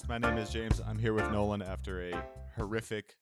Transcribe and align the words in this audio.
Podcast. 0.00 0.08
My 0.08 0.18
name 0.18 0.38
is 0.38 0.50
James. 0.50 0.80
I'm 0.86 0.98
here 0.98 1.12
with 1.12 1.30
Nolan 1.30 1.62
after 1.62 2.02
a 2.02 2.24
horrific, 2.56 3.16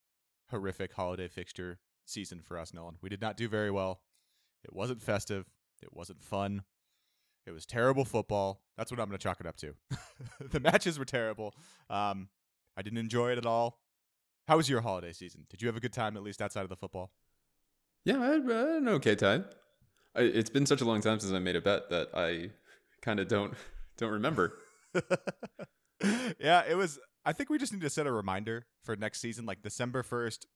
horrific 0.50 0.92
holiday 0.92 1.28
fixture 1.28 1.78
season 2.04 2.40
for 2.40 2.58
us, 2.58 2.74
Nolan. 2.74 2.96
We 3.02 3.08
did 3.08 3.20
not 3.20 3.36
do 3.36 3.48
very 3.48 3.70
well. 3.70 4.00
It 4.64 4.72
wasn't 4.72 5.02
festive. 5.02 5.46
It 5.82 5.92
wasn't 5.92 6.22
fun. 6.22 6.62
It 7.46 7.52
was 7.52 7.64
terrible 7.64 8.04
football. 8.04 8.62
That's 8.76 8.90
what 8.90 9.00
I'm 9.00 9.06
going 9.06 9.18
to 9.18 9.22
chalk 9.22 9.40
it 9.40 9.46
up 9.46 9.56
to. 9.58 9.74
the 10.50 10.60
matches 10.60 10.98
were 10.98 11.04
terrible. 11.04 11.54
Um, 11.88 12.28
I 12.76 12.82
didn't 12.82 12.98
enjoy 12.98 13.32
it 13.32 13.38
at 13.38 13.46
all. 13.46 13.80
How 14.46 14.56
was 14.56 14.68
your 14.68 14.80
holiday 14.80 15.12
season? 15.12 15.46
Did 15.48 15.62
you 15.62 15.68
have 15.68 15.76
a 15.76 15.80
good 15.80 15.92
time, 15.92 16.16
at 16.16 16.22
least 16.22 16.42
outside 16.42 16.62
of 16.62 16.68
the 16.68 16.76
football? 16.76 17.12
Yeah, 18.04 18.20
I 18.20 18.26
had, 18.26 18.50
I 18.50 18.58
had 18.58 18.82
an 18.82 18.88
okay 18.88 19.14
time. 19.14 19.44
I, 20.14 20.22
it's 20.22 20.50
been 20.50 20.66
such 20.66 20.80
a 20.80 20.84
long 20.84 21.00
time 21.00 21.20
since 21.20 21.32
I 21.32 21.38
made 21.38 21.56
a 21.56 21.60
bet 21.60 21.90
that 21.90 22.08
I 22.14 22.50
kind 23.02 23.20
of 23.20 23.28
don't 23.28 23.54
don't 23.96 24.12
remember. 24.12 24.58
yeah, 26.38 26.62
it 26.68 26.76
was. 26.76 26.98
I 27.24 27.32
think 27.32 27.50
we 27.50 27.58
just 27.58 27.72
need 27.72 27.82
to 27.82 27.90
set 27.90 28.06
a 28.06 28.12
reminder 28.12 28.66
for 28.82 28.96
next 28.96 29.20
season, 29.20 29.44
like 29.44 29.62
December 29.62 30.02
first, 30.02 30.46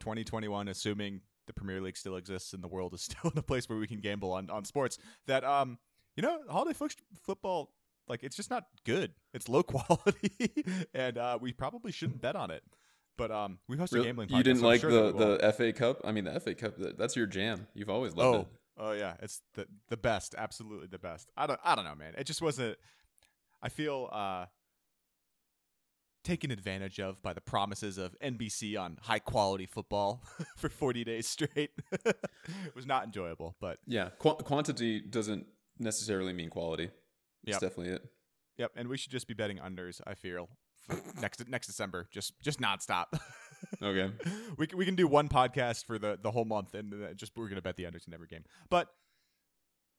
2021, 0.00 0.68
assuming 0.68 1.20
the 1.46 1.52
Premier 1.52 1.80
League 1.80 1.96
still 1.96 2.16
exists 2.16 2.52
and 2.52 2.62
the 2.62 2.68
world 2.68 2.94
is 2.94 3.02
still 3.10 3.30
in 3.30 3.38
a 3.38 3.42
place 3.42 3.68
where 3.68 3.78
we 3.78 3.86
can 3.86 4.00
gamble 4.00 4.32
on 4.32 4.50
on 4.50 4.64
sports. 4.64 4.98
That 5.26 5.44
um, 5.44 5.78
you 6.16 6.22
know, 6.22 6.38
holiday 6.48 6.74
fo- 6.74 6.88
football, 7.22 7.72
like 8.08 8.22
it's 8.22 8.36
just 8.36 8.50
not 8.50 8.64
good. 8.84 9.12
It's 9.32 9.48
low 9.48 9.62
quality, 9.64 10.64
and 10.94 11.18
uh, 11.18 11.38
we 11.40 11.52
probably 11.52 11.92
shouldn't 11.92 12.20
bet 12.20 12.36
on 12.36 12.50
it. 12.50 12.62
But 13.16 13.30
um, 13.30 13.58
we 13.68 13.76
host 13.76 13.94
a 13.94 14.02
gambling. 14.02 14.28
Podcast, 14.28 14.36
You 14.36 14.42
didn't 14.42 14.60
so 14.60 14.66
like 14.66 14.80
sure 14.80 14.90
the 14.90 15.38
the 15.38 15.52
FA 15.52 15.72
Cup? 15.72 16.00
I 16.04 16.10
mean, 16.12 16.24
the 16.24 16.40
FA 16.40 16.54
Cup. 16.54 16.74
That's 16.98 17.14
your 17.14 17.26
jam. 17.26 17.66
You've 17.74 17.90
always 17.90 18.14
loved 18.14 18.36
oh 18.36 18.40
it. 18.40 18.46
oh 18.76 18.92
yeah 18.92 19.14
it's 19.22 19.40
the 19.54 19.66
the 19.88 19.96
best 19.96 20.34
absolutely 20.36 20.88
the 20.88 20.98
best 20.98 21.30
i 21.36 21.46
don't 21.46 21.60
i 21.62 21.76
don't 21.76 21.84
know 21.84 21.94
man 21.94 22.12
it 22.18 22.24
just 22.24 22.42
wasn't 22.42 22.76
i 23.64 23.68
feel 23.68 24.08
uh 24.12 24.44
taken 26.22 26.50
advantage 26.50 26.98
of 27.00 27.20
by 27.22 27.32
the 27.34 27.40
promises 27.40 27.98
of 27.98 28.16
nbc 28.20 28.78
on 28.80 28.96
high 29.02 29.18
quality 29.18 29.66
football 29.66 30.22
for 30.56 30.68
40 30.70 31.04
days 31.04 31.26
straight 31.28 31.70
it 31.92 32.74
was 32.74 32.86
not 32.86 33.04
enjoyable 33.04 33.56
but 33.60 33.78
Yeah, 33.86 34.08
Qu- 34.18 34.36
quantity 34.36 35.00
doesn't 35.00 35.46
necessarily 35.78 36.32
mean 36.32 36.48
quality. 36.50 36.84
Yep. 36.84 36.92
It's 37.46 37.58
definitely 37.58 37.92
it. 37.94 38.02
yep 38.56 38.70
and 38.76 38.88
we 38.88 38.96
should 38.96 39.12
just 39.12 39.26
be 39.28 39.34
betting 39.34 39.58
unders 39.58 40.00
i 40.06 40.14
feel 40.14 40.48
next 41.20 41.46
next 41.48 41.66
december 41.66 42.06
just 42.10 42.40
just 42.40 42.58
nonstop 42.60 43.06
Okay. 43.82 44.10
we 44.58 44.66
can, 44.66 44.78
we 44.78 44.84
can 44.84 44.94
do 44.94 45.06
one 45.08 45.28
podcast 45.28 45.84
for 45.86 45.98
the 45.98 46.18
the 46.22 46.30
whole 46.30 46.44
month 46.46 46.74
and 46.74 46.94
just 47.16 47.32
we're 47.36 47.48
gonna 47.48 47.60
bet 47.62 47.76
the 47.76 47.84
unders 47.84 48.06
in 48.06 48.14
every 48.14 48.28
game 48.28 48.44
but 48.70 48.88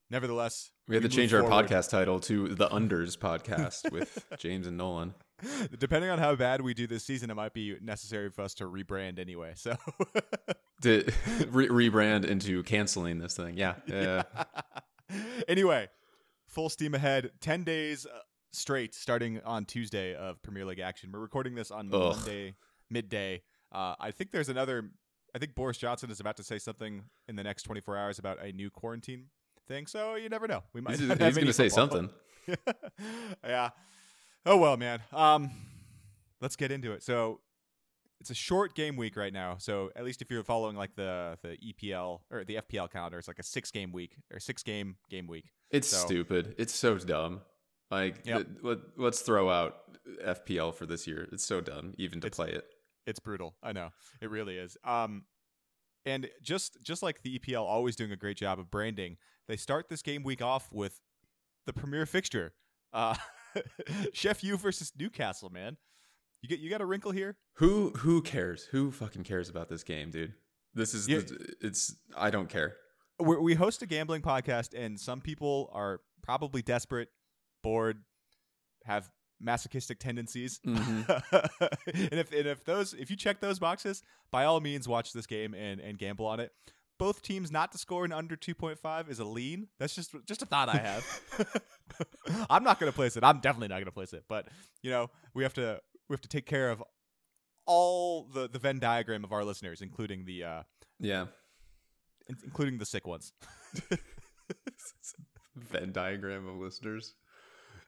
nevertheless 0.10 0.72
We 0.88 0.96
had 0.96 1.04
to 1.04 1.10
change 1.10 1.34
our 1.34 1.44
podcast 1.44 1.90
title 1.90 2.20
to 2.22 2.50
the 2.50 2.68
Unders 2.72 3.18
Podcast 3.18 3.92
with 3.92 4.26
James 4.38 4.68
and 4.68 4.78
Nolan. 4.78 5.14
Depending 5.78 6.10
on 6.10 6.20
how 6.20 6.36
bad 6.36 6.62
we 6.62 6.74
do 6.74 6.88
this 6.88 7.04
season, 7.04 7.30
it 7.30 7.36
might 7.36 7.54
be 7.54 7.76
necessary 7.82 8.30
for 8.30 8.42
us 8.44 8.54
to 8.56 8.66
rebrand 8.66 9.20
anyway. 9.20 9.54
So, 9.56 9.76
To 10.82 11.06
re- 11.50 11.70
rebrand 11.70 12.26
into 12.26 12.62
canceling 12.64 13.20
this 13.20 13.36
thing. 13.36 13.58
Yeah. 13.58 13.76
Yeah. 13.88 14.24
anyway, 15.48 15.88
full 16.48 16.70
steam 16.70 16.94
ahead. 16.94 17.32
Ten 17.40 17.64
days 17.64 18.06
uh, 18.06 18.20
straight, 18.52 18.94
starting 18.94 19.42
on 19.46 19.66
Tuesday 19.66 20.14
of 20.14 20.42
Premier 20.44 20.66
League 20.66 20.80
action. 20.80 21.12
We're 21.12 21.20
recording 21.22 21.56
this 21.56 21.72
on 21.72 21.90
Ugh. 21.94 22.16
Monday 22.16 22.56
midday. 22.90 23.42
Uh, 23.72 23.96
I 24.00 24.12
think 24.12 24.32
there's 24.32 24.50
another. 24.50 24.92
I 25.34 25.40
think 25.40 25.56
Boris 25.56 25.78
Johnson 25.78 26.12
is 26.12 26.20
about 26.20 26.38
to 26.38 26.44
say 26.44 26.60
something 26.60 27.04
in 27.28 27.36
the 27.36 27.44
next 27.44 27.64
24 27.64 27.98
hours 27.98 28.20
about 28.20 28.42
a 28.42 28.52
new 28.52 28.70
quarantine 28.70 29.26
thing. 29.68 29.88
So 29.88 30.16
you 30.16 30.30
never 30.30 30.48
know. 30.48 30.64
We 30.74 30.82
might. 30.82 30.92
He's, 30.92 31.00
he's 31.02 31.10
not 31.10 31.20
have 31.20 31.28
any 31.28 31.36
going 31.36 31.48
to 31.48 31.54
say 31.54 31.70
something. 31.70 32.10
yeah. 33.44 33.70
Oh 34.46 34.58
well, 34.58 34.78
man. 34.78 35.00
Um, 35.12 35.50
let's 36.42 36.56
get 36.56 36.72
into 36.72 36.92
it. 36.92 37.04
So 37.04 37.40
it's 38.22 38.30
a 38.30 38.36
short 38.36 38.76
game 38.76 38.96
week 38.96 39.16
right 39.18 39.34
now. 39.34 39.56
So 39.60 39.92
at 39.96 40.04
least 40.04 40.22
if 40.22 40.30
you're 40.32 40.44
following 40.44 40.76
like 40.76 40.96
the 40.96 41.38
the 41.42 41.58
EPL 41.58 42.20
or 42.32 42.44
the 42.44 42.56
FPL 42.58 42.92
calendar, 42.92 43.18
it's 43.18 43.28
like 43.28 43.40
a 43.40 43.44
six 43.44 43.72
game 43.72 43.92
week 43.92 44.16
or 44.32 44.40
six 44.40 44.64
game 44.64 44.96
game 45.10 45.28
week. 45.28 45.46
It's 45.72 45.88
So- 45.88 46.06
stupid. 46.06 46.56
It's 46.58 46.74
so 46.74 46.98
dumb. 46.98 47.42
Like, 47.92 48.26
Yep. 48.26 48.38
th- 48.38 48.48
let, 48.64 48.78
let's 48.98 49.22
throw 49.22 49.48
out 49.50 49.76
FPL 50.26 50.74
for 50.74 50.88
this 50.88 51.06
year. 51.06 51.28
It's 51.32 51.46
so 51.46 51.62
dumb, 51.62 51.94
even 52.00 52.20
to 52.22 52.28
It's- 52.28 52.36
play 52.36 52.50
it. 52.52 52.66
It's 53.06 53.20
brutal. 53.20 53.56
I 53.62 53.72
know 53.74 53.90
it 54.22 54.32
really 54.32 54.58
is. 54.58 54.76
Um, 54.84 55.26
and 56.08 56.28
just 56.42 56.78
just 56.84 57.04
like 57.04 57.22
the 57.22 57.38
EPL 57.38 57.64
always 57.64 57.96
doing 57.96 58.12
a 58.12 58.16
great 58.16 58.38
job 58.38 58.60
of 58.60 58.72
branding, 58.72 59.18
they 59.48 59.58
start 59.58 59.90
this 59.90 60.02
game 60.02 60.24
week 60.24 60.42
off 60.42 60.70
with 60.72 61.02
the 61.66 61.74
premier 61.74 62.06
fixture. 62.06 62.54
Uh, 62.94 63.16
Sheff 64.14 64.44
U 64.44 64.58
versus 64.58 64.92
Newcastle. 64.98 65.50
Man, 65.50 65.78
you 66.42 66.50
get 66.50 66.60
you 66.60 66.70
got 66.70 66.82
a 66.82 66.86
wrinkle 66.86 67.12
here. 67.12 67.38
Who 67.56 67.92
who 67.98 68.22
cares? 68.22 68.66
Who 68.72 68.92
fucking 68.92 69.24
cares 69.24 69.50
about 69.50 69.70
this 69.70 69.84
game, 69.84 70.12
dude? 70.12 70.34
This 70.74 70.94
is 70.94 71.08
Yeah. 71.08 71.20
the, 71.20 71.54
it's 71.62 71.96
I 72.16 72.30
don't 72.32 72.50
care. 72.50 72.76
we 73.20 73.38
we 73.38 73.54
host 73.56 73.82
a 73.82 73.86
gambling 73.86 74.22
podcast, 74.22 74.74
and 74.78 75.00
some 75.00 75.22
people 75.22 75.70
are 75.74 76.02
probably 76.24 76.62
desperate, 76.62 77.10
bored, 77.64 78.04
have 78.86 79.10
masochistic 79.40 80.00
tendencies. 80.00 80.60
Mhm. 80.66 81.08
and 81.94 82.14
if 82.20 82.32
and 82.32 82.48
if 82.48 82.64
those 82.66 82.94
if 82.94 83.10
you 83.10 83.16
check 83.16 83.40
those 83.42 83.60
boxes, 83.60 84.04
by 84.32 84.46
all 84.46 84.60
means, 84.60 84.88
watch 84.88 85.14
this 85.14 85.26
game 85.28 85.54
and 85.54 85.80
and 85.80 85.98
gamble 85.98 86.26
on 86.26 86.40
it. 86.40 86.52
Both 86.98 87.22
teams 87.22 87.52
not 87.52 87.72
to 87.74 87.78
score 87.78 88.06
in 88.06 88.12
under 88.14 88.36
2.5 88.38 89.10
is 89.10 89.20
a 89.20 89.26
lean. 89.26 89.68
That's 89.80 89.94
just 89.96 90.16
just 90.26 90.42
a 90.42 90.46
thought 90.46 90.70
I 90.70 90.78
have. 90.78 91.22
I'm 92.50 92.64
not 92.64 92.80
going 92.80 92.92
to 92.92 92.96
place 92.96 93.18
it. 93.18 93.24
I'm 93.24 93.40
definitely 93.40 93.68
not 93.68 93.76
going 93.76 93.86
to 93.86 93.92
place 93.92 94.14
it. 94.14 94.24
But 94.30 94.48
you 94.82 94.92
know, 94.92 95.10
we 95.34 95.44
have 95.44 95.54
to 95.56 95.82
we 96.10 96.14
have 96.14 96.22
to 96.22 96.30
take 96.30 96.46
care 96.46 96.70
of 96.72 96.82
all 97.66 98.24
the 98.34 98.48
the 98.48 98.60
Venn 98.60 98.80
diagram 98.80 99.24
of 99.24 99.32
our 99.34 99.44
listeners, 99.44 99.82
including 99.82 100.26
the 100.26 100.44
uh, 100.44 100.64
Yeah. 101.00 101.26
in- 102.30 102.38
including 102.46 102.78
the 102.78 102.86
sick 102.86 103.06
ones. 103.06 103.34
Venn 105.56 105.92
diagram 105.92 106.48
of 106.48 106.56
listeners. 106.58 107.14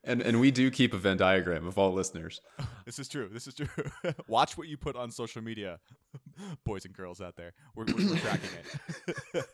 And 0.07 0.21
and 0.21 0.39
we 0.39 0.51
do 0.51 0.71
keep 0.71 0.93
a 0.93 0.97
Venn 0.97 1.17
diagram 1.17 1.67
of 1.67 1.77
all 1.77 1.93
listeners. 1.93 2.41
This 2.85 2.99
is 2.99 3.09
true. 3.09 3.29
This 3.29 3.47
is 3.47 3.53
true. 3.53 3.67
Watch 4.29 4.57
what 4.57 4.69
you 4.69 4.77
put 4.77 4.95
on 4.95 5.11
social 5.11 5.41
media, 5.41 5.79
boys 6.65 6.85
and 6.85 6.93
girls 6.95 7.19
out 7.19 7.35
there. 7.35 7.51
We're, 7.75 7.83
we're, 7.83 8.11
we're 8.11 8.15
tracking 8.15 8.49
it. 9.33 9.45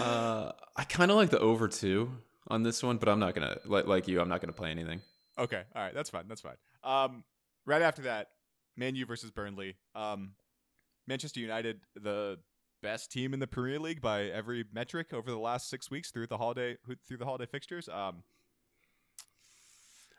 Uh, 0.00 0.50
I 0.74 0.82
kind 0.82 1.12
of 1.12 1.16
like 1.16 1.30
the 1.30 1.38
over 1.38 1.68
two 1.68 2.10
on 2.48 2.64
this 2.64 2.82
one, 2.82 2.96
but 2.96 3.08
I'm 3.08 3.20
not 3.20 3.36
gonna 3.36 3.56
like 3.66 3.86
like 3.86 4.08
you. 4.08 4.20
I'm 4.20 4.28
not 4.28 4.40
gonna 4.40 4.52
play 4.52 4.72
anything. 4.72 5.00
okay, 5.38 5.62
all 5.76 5.82
right, 5.82 5.94
that's 5.94 6.10
fine. 6.10 6.24
That's 6.26 6.40
fine. 6.40 6.56
Um, 6.82 7.22
right 7.66 7.82
after 7.82 8.02
that, 8.02 8.30
Man 8.76 8.96
U 8.96 9.06
versus 9.06 9.30
Burnley. 9.30 9.76
Um, 9.94 10.32
Manchester 11.06 11.38
United, 11.38 11.80
the 11.94 12.38
best 12.82 13.10
team 13.10 13.32
in 13.34 13.40
the 13.40 13.46
Premier 13.46 13.78
League 13.78 14.00
by 14.00 14.24
every 14.24 14.64
metric 14.72 15.12
over 15.12 15.30
the 15.30 15.38
last 15.38 15.68
six 15.68 15.90
weeks 15.90 16.10
through 16.10 16.26
the 16.26 16.38
holiday 16.38 16.76
through 17.06 17.16
the 17.18 17.24
holiday 17.24 17.46
fixtures. 17.46 17.88
Um, 17.88 18.22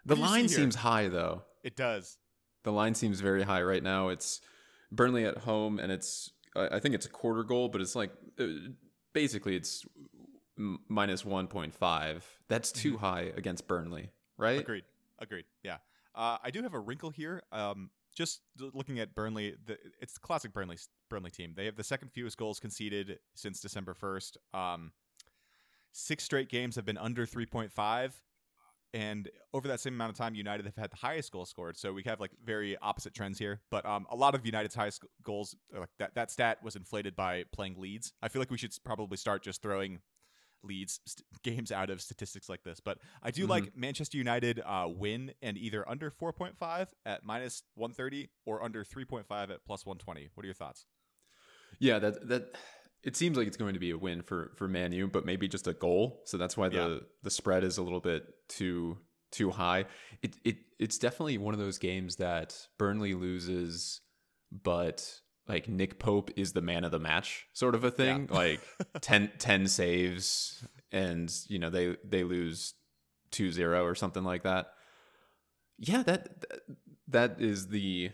The 0.06 0.16
line 0.16 0.48
seems 0.48 0.76
high 0.76 1.08
though. 1.08 1.44
it 1.64 1.76
does. 1.76 2.18
The 2.64 2.72
line 2.72 2.96
seems 2.96 3.20
very 3.22 3.44
high 3.44 3.62
right 3.62 3.84
now. 3.84 4.10
It's 4.10 4.42
Burnley 4.92 5.26
at 5.26 5.40
home, 5.40 5.80
and 5.80 5.92
it's 5.92 6.32
I 6.56 6.80
think 6.80 6.96
it's 6.96 7.06
a 7.06 7.10
quarter 7.10 7.44
goal, 7.44 7.70
but 7.70 7.82
it's 7.82 7.96
like 7.96 8.12
uh, 8.40 8.46
basically 9.14 9.56
it's 9.56 9.86
minus 10.58 11.24
one 11.24 11.48
point 11.48 11.74
five. 11.74 12.26
That's 12.48 12.72
too 12.72 12.98
high 12.98 13.32
against 13.36 13.68
Burnley, 13.68 14.10
right? 14.38 14.60
Agreed. 14.60 14.84
Agreed. 15.20 15.46
Yeah. 15.64 15.78
Uh, 16.16 16.38
I 16.44 16.50
do 16.52 16.64
have 16.64 16.74
a 16.74 16.80
wrinkle 16.80 17.12
here. 17.12 17.44
Um, 17.52 17.92
just 18.18 18.42
looking 18.74 19.00
at 19.00 19.14
Burnley, 19.14 19.56
the, 19.68 19.78
it's 20.02 20.16
the 20.16 20.20
classic 20.20 20.52
Burnley 20.52 20.78
Burnley 21.08 21.30
team. 21.30 21.54
They 21.56 21.66
have 21.66 21.76
the 21.76 21.84
second 21.84 22.10
fewest 22.10 22.36
goals 22.38 22.60
conceded 22.60 23.20
since 23.36 23.62
December 23.62 23.94
first. 23.94 24.38
Um, 24.56 24.92
six 25.92 26.24
straight 26.24 26.50
games 26.50 26.76
have 26.76 26.86
been 26.86 26.98
under 26.98 27.28
three 27.28 27.46
point 27.46 27.72
five, 27.72 28.20
and 28.92 29.30
over 29.54 29.68
that 29.68 29.80
same 29.80 29.94
amount 29.94 30.10
of 30.10 30.18
time, 30.18 30.34
United 30.34 30.66
have 30.66 30.76
had 30.76 30.92
the 30.92 30.98
highest 30.98 31.32
goals 31.32 31.50
scored. 31.50 31.78
So 31.78 31.94
we 31.94 32.02
have 32.04 32.20
like 32.20 32.32
very 32.44 32.76
opposite 32.80 33.14
trends 33.14 33.38
here. 33.38 33.62
But 33.70 33.86
um, 33.86 34.08
a 34.10 34.16
lot 34.16 34.34
of 34.34 34.44
United's 34.46 34.74
highest 34.74 35.04
goals, 35.24 35.56
like 35.72 35.90
that 36.00 36.16
that 36.16 36.32
stat 36.32 36.58
was 36.64 36.76
inflated 36.76 37.16
by 37.16 37.44
playing 37.52 37.76
Leeds. 37.78 38.14
I 38.24 38.30
feel 38.30 38.42
like 38.42 38.50
we 38.50 38.58
should 38.58 38.74
probably 38.84 39.18
start 39.18 39.44
just 39.44 39.62
throwing 39.62 40.00
Leeds 40.64 41.00
st- 41.06 41.26
games 41.44 41.72
out 41.72 41.90
of 41.90 42.02
statistics 42.02 42.50
like 42.50 42.64
this. 42.64 42.80
But 42.80 43.00
I 43.24 43.32
do 43.32 43.46
Mhm. 43.46 43.50
like 43.50 43.76
Manchester 43.78 44.18
United 44.18 44.60
uh, 44.66 44.88
win 44.90 45.34
and 45.42 45.58
either 45.58 45.88
under 45.88 46.10
4.5 46.12 46.94
at 47.06 47.24
minus 47.24 47.64
130 47.76 48.30
or 48.46 48.64
under 48.64 48.84
3.5 48.84 49.50
at 49.52 49.64
plus 49.66 49.86
120. 49.86 50.30
What 50.34 50.44
are 50.44 50.48
your 50.48 50.54
thoughts? 50.54 50.86
Yeah, 51.80 52.00
that 52.00 52.28
that 52.30 52.58
it 53.04 53.16
seems 53.16 53.38
like 53.38 53.48
it's 53.48 53.58
going 53.58 53.74
to 53.76 53.80
be 53.80 53.92
a 53.92 53.98
win 53.98 54.22
for 54.22 54.52
for 54.56 54.68
Man 54.68 54.92
U, 54.92 55.08
but 55.08 55.26
maybe 55.26 55.48
just 55.48 55.68
a 55.68 55.74
goal. 55.74 56.24
So 56.26 56.38
that's 56.38 56.58
why 56.58 56.70
the 56.70 56.76
Yeah. 56.78 57.00
the 57.24 57.30
spread 57.32 57.64
is 57.64 57.78
a 57.78 57.84
little 57.84 58.00
bit 58.02 58.24
too 58.50 58.98
too 59.32 59.52
high. 59.52 59.86
It 60.22 60.38
it 60.44 60.58
it's 60.80 60.98
definitely 60.98 61.38
one 61.38 61.54
of 61.54 61.60
those 61.60 61.78
games 61.78 62.16
that 62.18 62.68
Burnley 62.78 63.14
loses, 63.14 64.02
but 64.52 65.22
like 65.48 65.68
Nick 65.68 66.00
Pope 66.00 66.32
is 66.36 66.54
the 66.54 66.62
man 66.62 66.84
of 66.84 66.92
the 66.92 67.00
match, 67.00 67.48
sort 67.54 67.76
of 67.76 67.84
a 67.84 67.92
thing. 67.92 68.28
Like 68.30 68.62
10, 69.02 69.32
10 69.38 69.68
saves, 69.68 70.66
and 70.92 71.34
you 71.48 71.60
know 71.60 71.70
they 71.70 71.96
they 72.04 72.24
lose 72.24 72.74
2-0 73.32 73.84
or 73.84 73.96
something 73.96 74.24
like 74.24 74.44
that. 74.44 74.68
Yeah, 75.78 76.04
that 76.04 76.46
that, 77.08 77.42
is 77.42 77.68
the. 77.68 78.12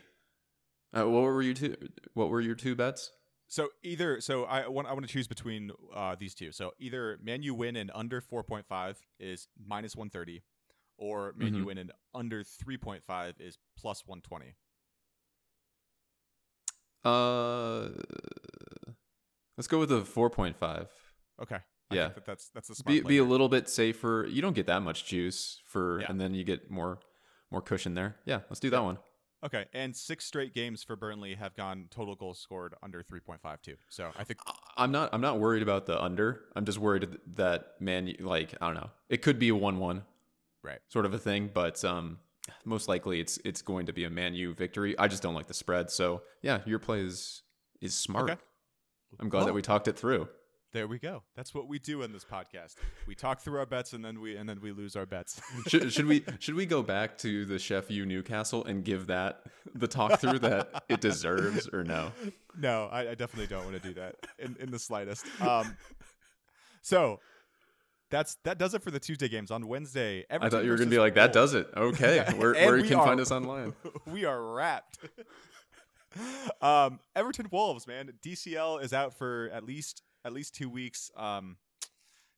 Uh, 0.95 1.09
what 1.09 1.21
were 1.23 1.41
your 1.41 1.53
two? 1.55 1.75
What 2.13 2.29
were 2.29 2.41
your 2.41 2.55
two 2.55 2.75
bets? 2.75 3.11
So 3.47 3.69
either 3.83 4.19
so 4.21 4.43
I 4.45 4.67
want 4.67 4.87
I 4.87 4.93
want 4.93 5.05
to 5.07 5.11
choose 5.11 5.27
between 5.27 5.71
uh, 5.95 6.15
these 6.19 6.33
two. 6.35 6.51
So 6.51 6.71
either 6.79 7.17
Man 7.23 7.41
U 7.43 7.53
win 7.53 7.75
and 7.75 7.91
under 7.93 8.19
4.5 8.21 8.95
is 9.19 9.47
minus 9.65 9.95
130 9.95 10.43
or 10.97 11.33
Man 11.37 11.53
U 11.55 11.63
Mhm. 11.63 11.65
win 11.67 11.77
and 11.77 11.91
under 12.13 12.43
3.5 12.43 13.39
is 13.39 13.57
plus 13.77 14.03
120. 14.05 14.55
Uh, 17.05 17.89
let's 19.57 19.67
go 19.67 19.79
with 19.79 19.89
the 19.89 20.05
four 20.05 20.29
point 20.29 20.57
five. 20.57 20.87
Okay. 21.41 21.59
I 21.91 21.95
Yeah. 21.95 22.03
think 22.05 22.15
that 22.15 22.25
that's 22.25 22.49
that's 22.49 22.69
a 22.69 22.75
smart 22.75 22.93
Be 22.93 23.01
be 23.01 23.17
a 23.17 23.23
little 23.23 23.49
bit 23.49 23.69
safer. 23.69 24.25
You 24.29 24.41
don't 24.41 24.53
get 24.53 24.67
that 24.67 24.81
much 24.81 25.05
juice 25.05 25.61
for, 25.65 25.99
Yeah. 26.01 26.07
and 26.09 26.19
then 26.19 26.33
you 26.33 26.43
get 26.43 26.69
more 26.71 26.99
more 27.51 27.61
cushion 27.61 27.93
there. 27.93 28.15
Yeah, 28.25 28.41
let's 28.49 28.59
do 28.59 28.69
that 28.71 28.81
one. 28.83 28.97
Okay, 29.43 29.65
and 29.73 29.93
six 29.95 30.23
straight 30.25 30.53
games 30.53 30.83
for 30.83 30.95
Burnley 30.95 31.35
have 31.35 31.53
gone 31.53 31.87
total 31.91 32.15
goals 32.15 32.39
scored 32.39 32.75
under 32.81 33.03
3.52. 33.03 33.75
So 33.89 34.11
I 34.17 34.23
think 34.23 34.39
I'm 34.77 34.91
not 34.91 35.09
I'm 35.13 35.19
not 35.21 35.39
worried 35.39 35.61
about 35.61 35.85
the 35.85 36.01
under. 36.01 36.45
I'm 36.55 36.63
just 36.65 36.79
worried 36.79 37.17
that 37.35 37.73
man 37.81 38.15
like 38.21 38.55
I 38.61 38.67
don't 38.67 38.75
know. 38.75 38.89
It 39.09 39.21
could 39.21 39.37
be 39.39 39.49
a 39.49 39.53
1-1 39.53 40.03
right. 40.63 40.79
sort 40.87 41.05
of 41.05 41.13
a 41.13 41.19
thing, 41.19 41.51
but 41.53 41.83
um 41.83 42.19
most 42.65 42.87
likely 42.87 43.19
it's 43.19 43.39
it's 43.45 43.61
going 43.61 43.85
to 43.85 43.93
be 43.93 44.03
a 44.03 44.09
Man 44.09 44.33
U 44.33 44.53
victory. 44.53 44.97
I 44.97 45.07
just 45.07 45.23
don't 45.23 45.35
like 45.35 45.47
the 45.47 45.53
spread. 45.53 45.89
So, 45.89 46.21
yeah, 46.41 46.59
your 46.65 46.79
play 46.79 47.01
is 47.01 47.43
is 47.81 47.93
smart. 47.93 48.29
Okay. 48.29 48.41
I'm 49.19 49.29
glad 49.29 49.45
that 49.45 49.53
we 49.53 49.61
talked 49.61 49.87
it 49.87 49.97
through. 49.97 50.27
There 50.73 50.87
we 50.87 50.97
go. 50.97 51.21
That's 51.35 51.53
what 51.53 51.67
we 51.67 51.77
do 51.77 52.01
in 52.01 52.11
this 52.11 52.25
podcast. 52.25 52.77
We 53.05 53.13
talk 53.13 53.41
through 53.41 53.59
our 53.59 53.65
bets 53.67 53.93
and 53.93 54.03
then 54.03 54.19
we 54.19 54.35
and 54.35 54.49
then 54.49 54.59
we 54.59 54.71
lose 54.71 54.95
our 54.95 55.05
bets. 55.05 55.39
should, 55.67 55.93
should 55.93 56.07
we 56.07 56.25
should 56.39 56.55
we 56.55 56.65
go 56.65 56.81
back 56.81 57.15
to 57.19 57.45
the 57.45 57.55
Sheff 57.55 57.91
U 57.91 58.07
Newcastle 58.07 58.65
and 58.65 58.83
give 58.83 59.05
that 59.07 59.43
the 59.75 59.87
talk 59.87 60.19
through 60.19 60.39
that 60.39 60.83
it 60.89 60.99
deserves 60.99 61.69
or 61.71 61.83
no? 61.83 62.11
no, 62.57 62.89
I, 62.91 63.11
I 63.11 63.15
definitely 63.15 63.47
don't 63.47 63.65
want 63.65 63.81
to 63.81 63.87
do 63.87 63.93
that 63.93 64.15
in, 64.39 64.55
in 64.59 64.71
the 64.71 64.79
slightest. 64.79 65.27
Um, 65.39 65.77
so 66.81 67.19
that's 68.13 68.35
that 68.43 68.57
does 68.57 68.73
it 68.73 68.81
for 68.83 68.91
the 68.91 68.99
Tuesday 68.99 69.27
games. 69.27 69.49
On 69.51 69.67
Wednesday, 69.67 70.23
I 70.29 70.49
thought 70.49 70.63
you 70.63 70.69
were 70.71 70.77
gonna 70.77 70.89
be 70.89 70.95
versus 70.97 70.99
like, 70.99 71.15
that 71.15 71.33
does 71.33 71.53
it. 71.53 71.67
Okay, 71.75 72.17
Yeah, 72.17 72.33
where 72.37 72.53
where 72.53 72.77
you 72.77 72.87
can 72.87 72.99
are- 72.99 73.05
find 73.05 73.19
us 73.19 73.31
online. 73.31 73.73
we 74.05 74.23
are 74.25 74.41
wrapped. 74.41 74.99
um, 76.61 76.99
Everton 77.15 77.47
Wolves, 77.51 77.87
man. 77.87 78.11
DCL 78.23 78.83
is 78.83 78.93
out 78.93 79.13
for 79.13 79.49
at 79.53 79.63
least 79.65 80.03
at 80.25 80.31
least 80.33 80.55
two 80.55 80.69
weeks. 80.69 81.11
Um, 81.17 81.57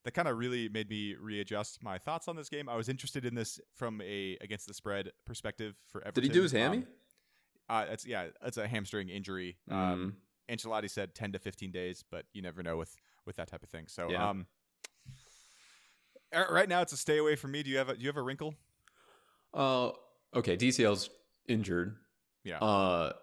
that 0.05 0.11
kind 0.13 0.27
of 0.27 0.37
really 0.37 0.69
made 0.69 0.87
me 0.89 1.15
readjust 1.19 1.81
my 1.83 1.97
thoughts 1.97 2.27
on 2.27 2.35
this 2.35 2.47
game. 2.47 2.69
I 2.69 2.75
was 2.75 2.89
interested 2.89 3.25
in 3.25 3.33
this 3.35 3.59
from 3.75 4.01
a 4.01 4.37
against 4.41 4.67
the 4.67 4.73
spread 4.73 5.11
perspective 5.25 5.75
for 5.87 6.01
Everton. 6.01 6.23
Did 6.23 6.31
he 6.31 6.33
do 6.33 6.43
his 6.43 6.51
hammy? 6.51 6.77
Um, 6.77 6.85
uh, 7.69 7.85
it's 7.89 8.05
yeah, 8.05 8.27
it's 8.45 8.57
a 8.57 8.67
hamstring 8.67 9.09
injury. 9.09 9.57
Um, 9.69 10.13
Mm. 10.49 10.57
Ancelotti 10.57 10.87
said 10.87 11.15
10 11.15 11.31
to 11.31 11.39
15 11.39 11.71
days, 11.71 12.03
but 12.11 12.25
you 12.33 12.43
never 12.43 12.61
know 12.61 12.77
with 12.77 12.95
with 13.25 13.35
that 13.37 13.47
type 13.47 13.63
of 13.63 13.69
thing. 13.69 13.85
So, 13.87 14.11
Yeah. 14.11 14.29
um, 14.29 14.45
right 16.49 16.69
now 16.69 16.81
it's 16.81 16.93
a 16.93 16.97
stay 16.97 17.17
away 17.17 17.35
from 17.35 17.51
me. 17.51 17.63
Do 17.63 17.69
you 17.69 17.77
have 17.77 17.89
a 17.89 17.95
do 17.95 18.01
you 18.01 18.07
have 18.07 18.17
a 18.17 18.21
wrinkle? 18.21 18.55
Uh, 19.53 19.91
okay, 20.35 20.57
DCL's 20.57 21.09
injured. 21.47 21.95
Yeah. 22.43 22.59
Uh, 22.59 23.13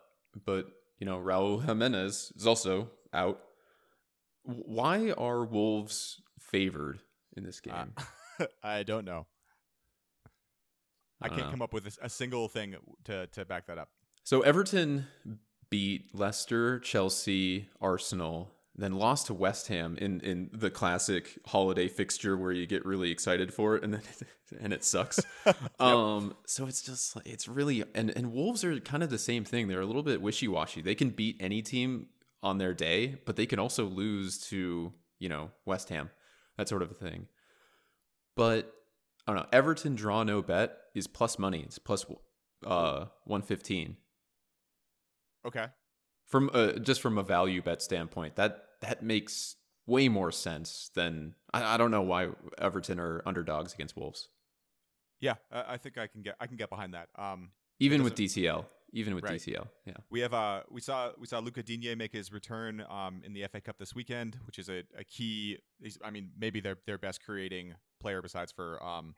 but 0.45 0.67
you 0.99 1.07
know, 1.07 1.19
Raul 1.19 1.65
Jimenez 1.65 2.33
is 2.37 2.47
also 2.47 2.91
out. 3.13 3.41
Why 4.45 5.13
are 5.13 5.45
Wolves 5.45 6.21
favored 6.41 7.01
in 7.37 7.45
this 7.45 7.61
game? 7.61 7.93
Uh, 8.39 8.47
I 8.63 8.83
don't 8.83 9.05
know. 9.05 9.27
I, 11.21 11.29
don't 11.29 11.37
can't 11.37 11.49
know. 11.49 11.53
come 11.53 11.63
up 11.63 11.73
with 11.73 11.99
a 12.03 12.09
single 12.09 12.49
thing 12.49 12.77
to 13.05 13.27
to 13.29 13.45
back 13.45 13.67
that 13.67 13.79
up. 13.79 13.89
So 14.25 14.41
Everton 14.43 15.07
beat 15.71 16.15
Leicester, 16.15 16.79
Chelsea, 16.81 17.69
Arsenal, 17.81 18.51
then 18.83 18.93
lost 18.95 19.27
to 19.29 19.35
West 19.35 19.69
Ham 19.69 19.97
in 20.01 20.21
in 20.21 20.51
the 20.53 20.71
classic 20.71 21.39
holiday 21.47 21.89
fixture 21.89 22.37
where 22.37 22.53
you 22.53 22.67
get 22.67 22.85
really 22.85 23.11
excited 23.11 23.53
for 23.55 23.77
it 23.77 23.85
and 23.85 23.95
then 23.95 24.03
and 24.61 24.73
it 24.73 24.85
sucks. 24.85 25.21
Um 25.81 26.35
so 26.47 26.67
it's 26.67 26.83
just 26.83 27.17
it's 27.25 27.49
really 27.49 27.85
and 27.95 28.11
and 28.11 28.33
Wolves 28.33 28.65
are 28.65 28.79
kind 28.81 29.03
of 29.03 29.11
the 29.11 29.19
same 29.19 29.45
thing. 29.45 29.69
They're 29.69 29.81
a 29.81 29.87
little 29.87 30.03
bit 30.03 30.21
wishy-washy. 30.23 30.83
They 30.83 30.95
can 30.95 31.11
beat 31.11 31.37
any 31.41 31.63
team 31.63 32.09
on 32.43 32.59
their 32.59 32.75
day, 32.75 33.17
but 33.25 33.37
they 33.37 33.47
can 33.47 33.59
also 33.61 33.85
lose 33.87 34.39
to, 34.49 34.93
you 35.19 35.29
know, 35.29 35.51
West 35.65 35.89
Ham. 35.91 36.11
That 36.59 36.69
sort 36.69 36.83
of 36.83 36.91
a 36.91 36.95
thing. 36.95 37.29
But 38.37 38.73
I 39.27 39.33
don't 39.33 39.43
know. 39.43 39.49
Everton 39.53 39.95
draw 39.95 40.23
no 40.25 40.43
bet 40.43 40.77
is 40.95 41.07
plus 41.07 41.39
money. 41.39 41.63
It's 41.63 41.79
plus 41.79 42.05
uh 42.67 43.07
115 43.25 43.97
Okay. 45.47 45.67
from 46.27 46.51
uh, 46.53 46.73
just 46.75 47.01
from 47.01 47.19
a 47.19 47.23
value 47.23 47.61
bet 47.63 47.83
standpoint 47.83 48.37
that 48.37 48.65
that 48.83 49.03
makes 49.03 49.57
way 49.87 50.09
more 50.09 50.31
sense 50.31 50.91
than 50.95 51.35
I, 51.53 51.75
I 51.75 51.77
don't 51.77 51.91
know 51.91 52.03
why 52.03 52.29
everton 52.59 53.01
are 53.01 53.23
underdogs 53.27 53.75
against 53.75 53.97
wolves 53.97 54.29
Yeah, 55.21 55.35
I, 55.51 55.75
I 55.75 55.77
think 55.77 55.99
I 55.99 56.07
can 56.07 56.23
get 56.23 56.37
I 56.41 56.47
can 56.47 56.57
get 56.57 56.71
behind 56.71 56.95
that. 56.95 57.09
Um, 57.17 57.51
even 57.81 58.03
with 58.03 58.15
dcl 58.15 58.67
even 58.93 59.15
with 59.15 59.25
Right. 59.25 59.41
dcl 59.41 59.67
yeah 59.87 59.95
we 60.11 60.21
have 60.21 60.35
uh 60.35 60.63
we 60.71 60.81
saw 60.81 61.11
we 61.19 61.27
saw 61.27 61.39
Luca 61.39 61.63
Digne 61.63 61.95
make 61.95 62.13
his 62.13 62.33
return 62.33 62.85
um 62.89 63.23
in 63.25 63.33
the 63.33 63.43
FA 63.45 63.61
Cup 63.61 63.79
this 63.79 63.95
weekend, 63.95 64.39
which 64.45 64.59
is 64.59 64.69
a, 64.69 64.83
a 64.97 65.05
key. 65.05 65.59
I 66.05 66.11
mean, 66.11 66.31
maybe 66.39 66.61
their 66.61 66.77
their 66.87 66.99
best 66.99 67.25
creating 67.25 67.75
player 68.01 68.21
besides 68.21 68.53
for 68.53 68.83
um 68.85 69.15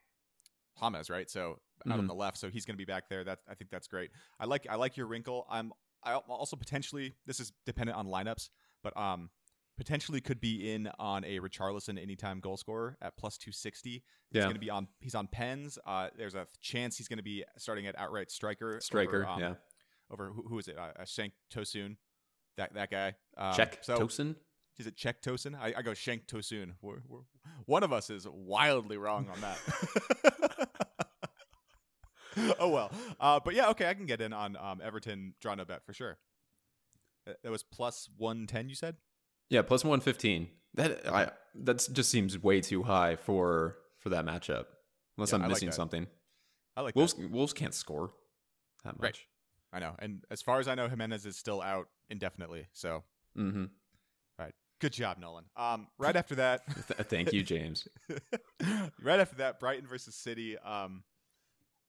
James, 0.81 1.11
right? 1.11 1.31
So 1.31 1.61
out 1.91 1.99
on 1.99 2.05
Mhm. 2.05 2.09
the 2.09 2.15
left, 2.15 2.39
so 2.39 2.49
he's 2.49 2.65
going 2.65 2.75
to 2.75 2.79
be 2.79 2.85
back 2.85 3.09
there. 3.09 3.25
That 3.25 3.41
I 3.49 3.55
think 3.55 3.71
that's 3.71 3.89
great. 3.89 4.11
I 4.39 4.45
like 4.47 4.67
I 4.69 4.77
like 4.77 4.97
your 4.97 5.07
wrinkle. 5.07 5.47
I'm 5.51 5.73
I 6.03 6.15
also 6.15 6.57
potentially 6.57 7.15
this 7.27 7.41
is 7.41 7.53
dependent 7.67 7.97
on 7.99 8.07
lineups, 8.07 8.51
but 8.83 8.97
um 8.97 9.31
potentially 9.77 10.21
could 10.21 10.41
be 10.41 10.73
in 10.73 10.89
on 10.99 11.25
a 11.25 11.41
Richarlison 11.41 12.01
anytime 12.01 12.41
goal 12.41 12.57
scorer 12.57 12.97
at 13.03 13.17
plus 13.17 13.37
260. 13.39 13.91
He's 13.91 14.03
Yeah. 14.33 14.43
going 14.43 14.55
to 14.55 14.61
be 14.61 14.71
on 14.71 14.89
he's 15.01 15.15
on 15.15 15.27
pens. 15.27 15.79
Uh 15.87 16.09
there's 16.17 16.35
a 16.35 16.47
chance 16.61 16.97
he's 16.97 17.09
going 17.09 17.19
to 17.19 17.23
be 17.25 17.45
starting 17.59 17.87
at 17.87 17.99
outright 17.99 18.31
striker. 18.31 18.69
over, 18.69 18.81
striker 18.81 19.27
um, 19.27 19.41
yeah 19.41 19.55
over 20.11 20.31
who, 20.31 20.45
who 20.49 20.59
is 20.59 20.69
it? 20.69 20.77
Uh, 20.79 20.91
uh, 21.01 21.05
Shank 21.05 21.33
Tosun, 21.53 21.97
that 22.57 22.75
that 22.75 22.91
guy. 22.91 23.15
Um, 23.37 23.55
check 23.55 23.79
So 23.83 23.99
tosin 23.99 24.37
is 24.79 24.87
it 24.87 24.97
Czech 24.97 25.23
Tosun? 25.23 25.55
I, 25.59 25.73
I 25.77 25.83
go 25.83 25.95
Shank 25.95 26.27
Tosun. 26.27 26.73
We're, 26.83 26.97
we're, 27.09 27.21
one 27.67 27.83
of 27.85 27.93
us 27.93 28.11
is 28.11 28.27
wildly 28.29 28.97
wrong 28.97 29.29
on 29.29 29.41
that. 29.41 30.69
oh 32.59 32.69
well, 32.69 32.91
uh, 33.21 33.41
but 33.45 33.55
yeah, 33.55 33.69
okay, 33.71 33.89
I 33.89 33.95
can 33.95 34.07
get 34.07 34.21
in 34.21 34.33
on 34.33 34.57
um, 34.57 34.81
Everton 34.83 35.35
draw 35.41 35.55
no 35.55 35.65
bet 35.65 35.85
for 35.85 35.93
sure. 35.93 36.19
That 37.27 37.37
that 37.43 37.51
was 37.53 37.63
plus 37.63 38.09
one 38.17 38.47
ten. 38.47 38.69
You 38.69 38.75
said 38.75 38.97
yeah 39.51 39.63
plus 39.63 39.85
115 39.85 40.49
that 40.75 41.07
i 41.13 41.31
that 41.55 41.87
just 41.93 42.11
seems 42.11 42.39
way 42.43 42.61
too 42.61 42.83
high 42.83 43.17
for 43.17 43.77
for 43.99 44.09
that 44.11 44.25
matchup 44.27 44.65
unless 45.17 45.31
Yeah, 45.31 45.37
i'm 45.37 45.43
I 45.43 45.47
like 45.47 45.51
missing 45.55 45.69
that. 45.71 45.75
something 45.75 46.07
I 46.77 46.81
like 46.81 46.97
wolves 46.97 47.15
that. 47.15 47.31
wolves 47.31 47.53
can't 47.53 47.75
score 47.75 48.13
that 48.85 48.95
Right. 48.99 49.13
much 49.13 49.29
I 49.73 49.81
know, 49.81 49.97
and 49.99 50.25
as 50.31 50.41
far 50.41 50.61
as 50.61 50.69
I 50.69 50.77
know, 50.77 50.87
Jimenez 50.89 51.27
is 51.27 51.37
still 51.37 51.61
out 51.61 51.89
indefinitely. 52.09 52.69
So, 52.73 53.03
mm-hmm. 53.37 53.65
good 54.81 54.93
job, 54.93 55.19
Nolan. 55.19 55.47
Um, 55.57 55.89
right 55.99 56.15
after 56.15 56.37
that, 56.37 56.65
thank 57.09 57.33
you 57.33 57.43
james 57.43 57.89
right 59.03 59.19
after 59.19 59.37
that, 59.39 59.59
Brighton 59.59 59.87
versus 59.89 60.15
City. 60.15 60.57
Um, 60.59 61.03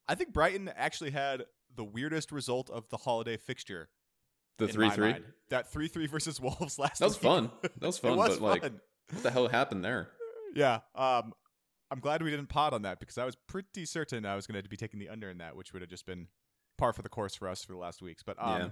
I 0.08 0.14
think 0.16 0.32
Brighton 0.32 0.68
actually 0.74 1.10
had 1.10 1.44
the 1.76 1.84
weirdest 1.84 2.32
result 2.32 2.70
of 2.70 2.88
the 2.88 2.96
holiday 2.96 3.36
fixture. 3.36 3.88
The 4.58 4.66
3-3 4.66 4.98
mind. 4.98 5.24
That 5.50 5.70
three 5.72 5.88
three 5.88 6.06
versus 6.06 6.40
Wolves 6.40 6.78
last. 6.78 6.98
that 6.98 7.04
was 7.06 7.14
week. 7.16 7.22
fun 7.22 7.50
that 7.62 7.82
was 7.86 7.98
fun 8.00 8.12
it 8.12 8.16
was 8.16 8.38
but 8.38 8.42
like 8.42 8.62
fun. 8.62 8.80
what 9.12 9.22
the 9.22 9.30
hell 9.30 9.48
happened 9.48 9.84
there 9.84 10.08
Yeah. 10.54 10.80
Um, 10.94 11.32
I'm 11.90 12.00
glad 12.00 12.20
we 12.22 12.30
didn't 12.30 12.48
pod 12.48 12.72
on 12.74 12.82
that 12.82 12.98
because 12.98 13.16
I 13.16 13.24
was 13.24 13.36
pretty 13.36 13.84
certain 13.84 14.26
I 14.26 14.34
was 14.34 14.46
going 14.48 14.60
to 14.60 14.68
be 14.68 14.76
taking 14.76 14.98
the 14.98 15.08
under 15.08 15.30
in 15.30 15.38
that, 15.38 15.54
which 15.54 15.72
would 15.72 15.82
have 15.82 15.88
just 15.90 16.04
been 16.04 16.26
par 16.78 16.92
for 16.92 17.02
the 17.02 17.08
course 17.08 17.36
for 17.36 17.46
us 17.48 17.62
for 17.64 17.72
the 17.72 17.78
last 17.78 18.02
weeks. 18.02 18.24
But 18.24 18.36
um, 18.42 18.60
Yeah. 18.60 18.68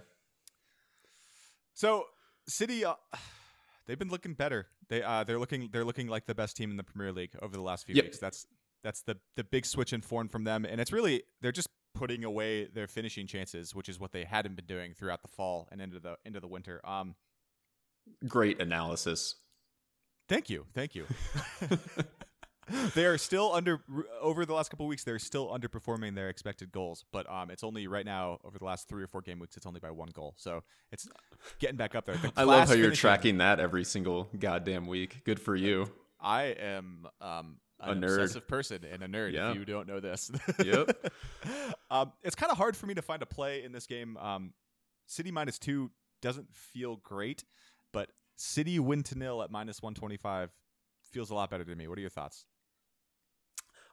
so 1.75 2.07
City, 2.49 2.85
uh, 2.85 2.95
they've 3.87 3.99
been 3.99 4.11
looking 4.11 4.35
better. 4.35 4.67
They 4.89 5.03
uh, 5.03 5.25
they're 5.25 5.39
looking 5.39 5.69
they're 5.73 5.85
looking 5.85 6.09
like 6.09 6.27
the 6.27 6.35
best 6.35 6.57
team 6.57 6.71
in 6.71 6.77
the 6.77 6.83
Premier 6.85 7.13
League 7.13 7.33
over 7.41 7.55
the 7.57 7.63
last 7.63 7.87
few 7.87 7.95
Yep. 7.95 8.05
weeks. 8.05 8.19
That's 8.19 8.47
that's 8.83 9.03
the 9.03 9.17
the 9.37 9.45
big 9.45 9.65
switch 9.65 9.93
in 9.93 10.01
form 10.03 10.29
from 10.29 10.45
them, 10.45 10.65
and 10.65 10.81
it's 10.81 10.93
really 10.93 11.23
they're 11.41 11.53
just 11.53 11.69
putting 11.95 12.25
away 12.25 12.67
their 12.67 12.87
finishing 12.87 13.27
chances, 13.27 13.75
which 13.75 13.89
is 13.89 13.99
what 14.01 14.13
they 14.13 14.25
hadn't 14.25 14.57
been 14.57 14.67
doing 14.67 14.95
throughout 14.95 15.23
the 15.23 15.29
fall 15.29 15.69
and 15.71 15.81
into 15.81 15.99
the 16.01 16.17
into 16.25 16.41
the 16.41 16.49
winter. 16.49 16.81
Um, 16.85 17.15
great 18.27 18.61
analysis 18.61 19.37
Thank 20.29 20.49
you, 20.49 20.67
thank 20.75 20.95
you. 20.95 21.07
they 22.95 23.05
are 23.05 23.19
still 23.19 23.53
under 23.53 23.81
over 24.23 24.47
the 24.47 24.55
last 24.55 24.71
couple 24.71 24.87
of 24.87 24.89
weeks. 24.89 25.05
They're 25.05 25.19
still 25.19 25.49
underperforming 25.49 26.15
their 26.15 26.31
expected 26.31 26.73
goals, 26.73 27.05
but 27.13 27.31
um, 27.31 27.51
it's 27.51 27.63
only 27.63 27.87
right 27.87 28.07
now 28.07 28.39
over 28.43 28.59
the 28.59 28.65
last 28.65 28.89
three 28.89 29.03
or 29.03 29.07
four 29.07 29.21
game 29.21 29.39
weeks. 29.39 29.57
It's 29.57 29.67
only 29.67 29.81
by 29.81 29.91
one 29.91 30.09
goal, 30.15 30.35
so 30.39 30.63
it's 30.91 31.07
getting 31.59 31.77
back 31.77 31.95
up 31.95 32.07
there. 32.07 32.17
The 32.17 32.33
I 32.37 32.45
love 32.45 32.69
how 32.69 32.75
you're 32.75 32.93
tracking 32.93 33.39
that 33.39 33.61
every 33.61 33.85
single 33.85 34.31
goddamn 34.39 34.87
week. 34.87 35.23
Good 35.25 35.41
for 35.41 35.55
you. 35.55 35.91
I 36.19 36.45
am 36.59 37.07
um, 37.21 37.57
A 37.81 37.93
nerd. 37.93 38.15
obsessive 38.15 38.49
person 38.49 38.81
and 38.91 39.03
a 39.03 39.09
nerd. 39.09 39.33
Yeah. 39.33 39.51
If 39.51 39.57
you 39.57 39.67
don't 39.67 39.87
know 39.87 40.01
this, 40.01 40.31
Yep. 40.65 41.13
Um, 41.95 42.13
it's 42.25 42.35
kind 42.35 42.51
of 42.51 42.59
hard 42.59 42.77
for 42.77 42.87
me 42.87 42.95
to 42.95 43.03
find 43.03 43.23
a 43.23 43.27
play 43.27 43.63
in 43.63 43.71
this 43.71 43.87
game. 43.87 44.17
Um, 44.17 44.53
City 45.07 45.31
minus 45.31 45.61
two 45.61 45.93
doesn't 46.21 46.53
feel 46.53 46.97
great, 46.97 47.45
but 47.93 48.09
City 48.35 48.81
win 48.81 49.05
to 49.05 49.17
nil 49.17 49.45
at 49.45 49.51
minus 49.53 49.81
one 49.81 49.95
twenty 49.95 50.17
five 50.17 50.51
feels 51.13 51.31
a 51.31 51.35
lot 51.37 51.51
better 51.51 51.65
to 51.65 51.77
me. 51.77 51.87
What 51.87 51.97
are 51.97 52.01
your 52.01 52.11
thoughts? 52.11 52.47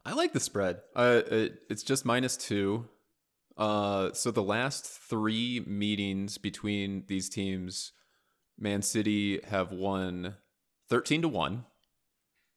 I 0.04 0.14
like 0.14 0.34
the 0.34 0.40
spread. 0.40 0.80
Uh, 0.96 1.22
it, 1.30 1.60
it's 1.70 1.84
just 1.84 2.04
minus 2.04 2.38
two. 2.38 2.88
Uh, 3.56 4.14
so 4.14 4.32
the 4.32 4.42
last 4.42 4.88
three 4.88 5.64
meetings 5.68 6.40
between 6.40 7.04
these 7.08 7.30
teams, 7.30 7.92
Man 8.58 8.82
City 8.82 9.42
have 9.48 9.72
won 9.72 10.38
thirteen 10.90 11.22
to 11.22 11.28
one. 11.28 11.66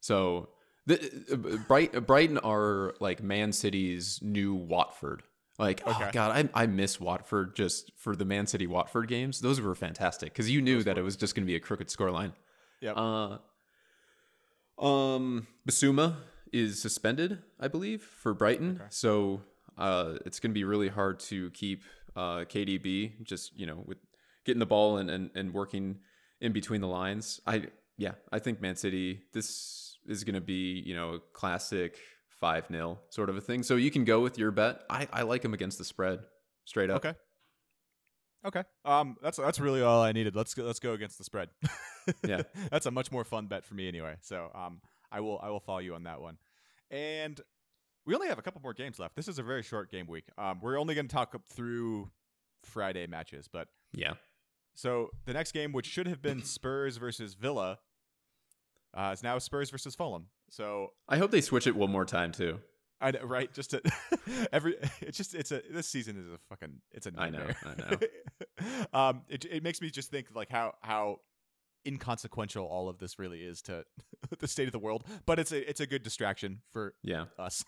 So 0.01 0.49
the 0.87 0.97
uh, 1.31 1.59
Bright, 1.69 2.07
Brighton 2.07 2.39
are 2.39 2.95
like 2.99 3.23
Man 3.23 3.53
City's 3.53 4.21
new 4.23 4.55
Watford. 4.55 5.23
Like, 5.59 5.83
oh 5.87 5.91
Okay. 5.93 6.11
god, 6.13 6.51
I 6.55 6.63
I 6.63 6.67
miss 6.67 7.01
Watford 7.01 7.55
just 7.55 7.93
for 7.97 8.17
the 8.17 8.25
Man 8.25 8.47
City 8.47 8.67
Watford 8.67 9.09
games. 9.09 9.41
Those 9.41 9.61
were 9.61 9.75
fantastic 9.75 10.33
because 10.33 10.51
you 10.51 10.61
knew 10.61 10.77
Those 10.77 10.85
that 10.87 10.97
were. 10.97 11.03
it 11.03 11.05
was 11.05 11.17
just 11.17 11.35
going 11.35 11.45
to 11.45 11.51
be 11.51 11.55
a 11.57 11.61
crooked 11.61 11.89
scoreline. 11.89 12.33
Yep. 12.81 12.97
Uh, 12.97 13.39
um, 14.79 15.47
Bissouma 15.69 16.17
is 16.53 16.81
suspended, 16.81 17.39
I 17.61 17.69
believe, 17.69 18.03
for 18.03 18.35
Brighton. 18.35 18.77
Okay. 18.81 18.87
So 18.91 19.43
uh, 19.79 20.15
it's 20.27 20.41
going 20.41 20.51
to 20.51 20.55
be 20.55 20.65
really 20.65 20.89
hard 20.89 21.21
to 21.21 21.51
keep 21.51 21.83
uh, 22.17 22.45
KDB 22.45 23.23
just 23.25 23.57
you 23.59 23.67
know 23.67 23.83
with 23.87 23.99
getting 24.45 24.61
the 24.61 24.67
ball 24.67 24.99
and, 24.99 25.11
and 25.11 25.31
and 25.35 25.55
working 25.55 25.99
in 26.41 26.53
between 26.53 26.81
the 26.81 26.89
lines. 26.89 27.41
I 27.47 27.67
yeah, 27.97 28.13
I 28.33 28.39
think 28.41 28.61
Man 28.61 28.77
City. 28.77 29.21
This 29.33 29.99
is 30.07 30.25
going 30.25 30.35
to 30.35 30.41
be 30.41 30.83
you 30.85 30.95
know 30.95 31.15
a 31.15 31.19
classic 31.33 31.97
five 32.41 32.67
0 32.69 32.99
sort 33.11 33.29
of 33.31 33.37
a 33.37 33.41
thing. 33.41 33.63
So 33.63 33.77
you 33.77 33.91
can 33.91 34.05
go 34.05 34.21
with 34.21 34.39
your 34.39 34.51
bet. 34.51 34.81
I 34.91 35.09
I 35.13 35.23
like 35.23 35.45
him 35.45 35.55
against 35.55 35.79
the 35.79 35.85
spread 35.85 36.21
straight 36.65 36.91
up. 36.91 37.05
Okay. 37.05 37.15
Okay. 38.47 38.63
Um, 38.85 39.17
that's 39.23 39.39
that's 39.39 39.59
really 39.59 39.83
all 39.83 40.03
I 40.03 40.13
needed. 40.13 40.37
Let's 40.37 40.55
go. 40.55 40.65
Let's 40.65 40.81
go 40.81 40.93
against 40.93 41.19
the 41.19 41.25
spread. 41.25 41.49
Yeah. 42.23 42.43
that's 42.71 42.85
a 42.85 42.91
much 42.91 43.11
more 43.11 43.25
fun 43.25 43.47
bet 43.47 43.65
for 43.65 43.73
me 43.73 43.89
anyway. 43.89 44.17
So 44.21 44.51
um, 44.55 44.83
I 45.11 45.21
will 45.21 45.41
I 45.43 45.49
will 45.49 45.61
follow 45.61 45.79
you 45.79 45.95
on 45.95 46.03
that 46.03 46.21
one. 46.21 46.37
And 46.91 47.41
we 48.05 48.15
only 48.15 48.29
have 48.29 48.39
a 48.39 48.43
couple 48.43 48.61
more 48.61 48.75
games 48.75 48.99
left. 48.99 49.17
This 49.17 49.27
is 49.27 49.39
a 49.39 49.43
very 49.43 49.63
short 49.63 49.91
game 49.91 50.07
week. 50.07 50.25
Um, 50.37 50.61
we're 50.61 50.79
only 50.79 50.95
going 50.95 51.09
to 51.09 51.15
talk 51.15 51.35
up 51.35 51.47
through 51.49 52.11
Friday 52.63 53.07
matches, 53.07 53.49
but 53.51 53.69
Yeah. 53.95 54.13
so 54.75 55.09
the 55.25 55.33
next 55.33 55.53
game, 55.53 55.73
which 55.73 55.87
should 55.87 56.07
have 56.07 56.21
been 56.21 56.43
Spurs 56.45 56.99
versus 56.99 57.33
Villa, 57.33 57.79
uh, 58.95 59.11
is 59.13 59.23
now 59.23 59.39
Spurs 59.39 59.71
versus 59.71 59.95
Fulham. 59.95 60.27
So 60.51 60.93
I 61.09 61.17
hope 61.19 61.31
they 61.31 61.41
switch 61.41 61.67
it 61.67 61.75
one 61.77 61.91
more 61.91 62.05
time 62.05 62.33
too. 62.33 62.61
I 63.01 63.11
know, 63.11 63.23
right? 63.25 63.53
Just 63.53 63.71
to, 63.71 63.83
every 64.53 64.77
it's 65.01 65.19
just 65.19 65.35
it's 65.35 65.51
a 65.53 65.61
this 65.71 65.87
season 65.89 66.17
is 66.17 66.27
a 66.33 66.39
fucking 66.49 66.81
it's 66.93 67.07
a 67.07 67.13
I 67.19 67.29
know. 67.31 67.47
I 67.65 67.75
know. 67.77 68.79
um, 68.99 69.23
it 69.29 69.45
it 69.47 69.63
makes 69.63 69.81
me 69.83 69.91
just 69.91 70.11
think 70.11 70.29
like 70.35 70.49
how 70.51 70.75
how 70.81 71.19
inconsequential 71.87 72.65
all 72.65 72.89
of 72.89 72.99
this 72.99 73.19
really 73.19 73.41
is 73.41 73.61
to 73.63 73.85
the 74.39 74.49
state 74.49 74.67
of 74.69 74.73
the 74.73 74.79
world. 74.79 75.05
But 75.27 75.39
it's 75.39 75.53
a 75.53 75.69
it's 75.69 75.81
a 75.81 75.87
good 75.87 76.03
distraction 76.03 76.61
for 76.73 76.95
Yeah. 77.03 77.27
us. 77.39 77.65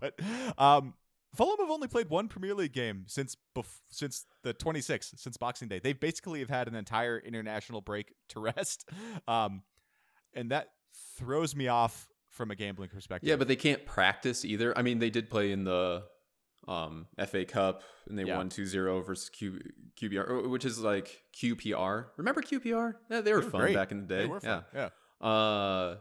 but 0.00 0.18
um, 0.58 0.94
Fulham 1.34 1.58
have 1.60 1.70
only 1.70 1.88
played 1.88 2.10
one 2.10 2.28
Premier 2.28 2.54
League 2.54 2.72
game 2.72 3.04
since 3.06 3.36
bef- 3.56 3.80
since 3.88 4.26
the 4.42 4.52
26th, 4.52 5.18
since 5.18 5.36
Boxing 5.36 5.68
Day. 5.68 5.78
They 5.78 5.92
basically 5.92 6.40
have 6.40 6.50
had 6.50 6.66
an 6.68 6.74
entire 6.74 7.18
international 7.18 7.80
break 7.80 8.14
to 8.30 8.40
rest, 8.40 8.88
um, 9.28 9.62
and 10.34 10.50
that 10.50 10.70
throws 11.16 11.54
me 11.56 11.68
off 11.68 12.08
from 12.28 12.50
a 12.50 12.54
gambling 12.56 12.88
perspective. 12.88 13.28
Yeah, 13.28 13.36
but 13.36 13.48
they 13.48 13.56
can't 13.56 13.84
practice 13.84 14.44
either. 14.44 14.76
I 14.76 14.82
mean, 14.82 14.98
they 14.98 15.10
did 15.10 15.28
play 15.30 15.52
in 15.52 15.64
the 15.64 16.04
um, 16.68 17.06
FA 17.26 17.44
Cup 17.44 17.82
and 18.08 18.18
they 18.18 18.24
Yeah. 18.24 18.36
won 18.36 18.48
2-0 18.48 19.04
versus 19.04 19.28
Q, 19.30 19.60
QPR, 20.00 20.48
which 20.48 20.64
is 20.64 20.78
like 20.78 21.22
QPR. 21.36 22.06
Remember 22.16 22.40
QPR? 22.42 22.94
Yeah, 23.10 23.20
they 23.20 23.32
were, 23.32 23.40
They 23.40 23.44
were 23.46 23.50
fun 23.50 23.60
great. 23.62 23.74
back 23.74 23.90
in 23.92 24.00
the 24.02 24.06
day. 24.06 24.18
They 24.22 24.26
were 24.26 24.40
fun. 24.40 24.64
Yeah. 24.74 24.88
Yeah. 25.22 25.26
Uh, 25.26 25.96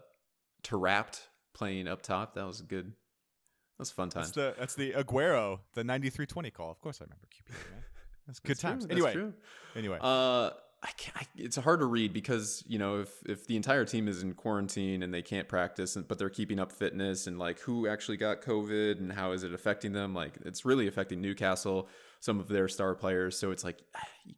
Taarabt 0.63 1.21
playing 1.53 1.87
up 1.87 2.01
top. 2.01 2.35
That 2.35 2.45
was 2.45 2.61
good. 2.61 2.85
That 2.87 3.79
was 3.79 3.91
a 3.91 3.93
fun 3.93 4.09
time. 4.09 4.23
That's 4.23 4.31
the 4.33 4.55
that's 4.59 4.75
the 4.75 4.91
Aguero, 4.91 5.59
the 5.73 5.83
93-20 5.83 6.53
call. 6.53 6.69
Of 6.71 6.79
course 6.81 7.01
I 7.01 7.05
remember 7.05 7.27
QPR, 7.33 7.71
man. 7.71 7.83
That's 8.27 8.39
good 8.39 8.49
That's 8.51 8.59
true, 8.61 8.69
times. 8.69 8.83
that's 8.87 8.91
Anyway, 8.93 9.13
true. 9.13 9.33
anyway. 9.75 9.97
Uh, 10.01 10.51
I 10.81 10.91
can't, 10.97 11.17
I, 11.17 11.27
it's 11.35 11.57
hard 11.57 11.81
to 11.81 11.85
read 11.85 12.13
because 12.13 12.63
you 12.65 12.79
know 12.79 13.01
if 13.01 13.09
if 13.25 13.45
the 13.47 13.57
entire 13.57 13.83
team 13.83 14.07
is 14.07 14.23
in 14.23 14.33
quarantine 14.33 15.03
and 15.03 15.13
they 15.13 15.21
can't 15.21 15.47
practice, 15.47 15.95
and, 15.97 16.07
but 16.07 16.17
they're 16.17 16.29
keeping 16.29 16.57
up 16.59 16.71
fitness 16.71 17.27
and 17.27 17.37
like 17.37 17.59
who 17.59 17.87
actually 17.87 18.15
got 18.17 18.41
COVID 18.41 18.99
and 18.99 19.11
how 19.11 19.33
is 19.33 19.43
it 19.43 19.53
affecting 19.53 19.91
them? 19.91 20.13
Like 20.13 20.35
it's 20.45 20.63
really 20.63 20.87
affecting 20.87 21.19
Newcastle, 21.21 21.89
some 22.21 22.39
of 22.39 22.47
their 22.47 22.67
star 22.69 22.95
players. 22.95 23.37
So 23.37 23.51
it's 23.51 23.63
like 23.65 23.81
you 24.25 24.35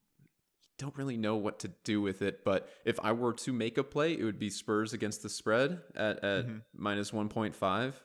don't 0.79 0.97
really 0.97 1.15
know 1.17 1.35
what 1.35 1.59
to 1.59 1.67
do 1.83 2.01
with 2.01 2.23
it. 2.23 2.43
But 2.43 2.67
if 2.85 2.99
I 3.03 3.11
were 3.11 3.33
to 3.33 3.53
make 3.53 3.77
a 3.77 3.83
play, 3.83 4.13
it 4.13 4.23
would 4.23 4.39
be 4.39 4.49
Spurs 4.49 4.93
against 4.93 5.21
the 5.21 5.29
spread 5.29 5.79
at 5.95 6.23
at 6.23 6.47
Mhm. 6.47 6.61
minus 6.73 7.13
one 7.13 7.29
point 7.29 7.55
five. 7.55 8.03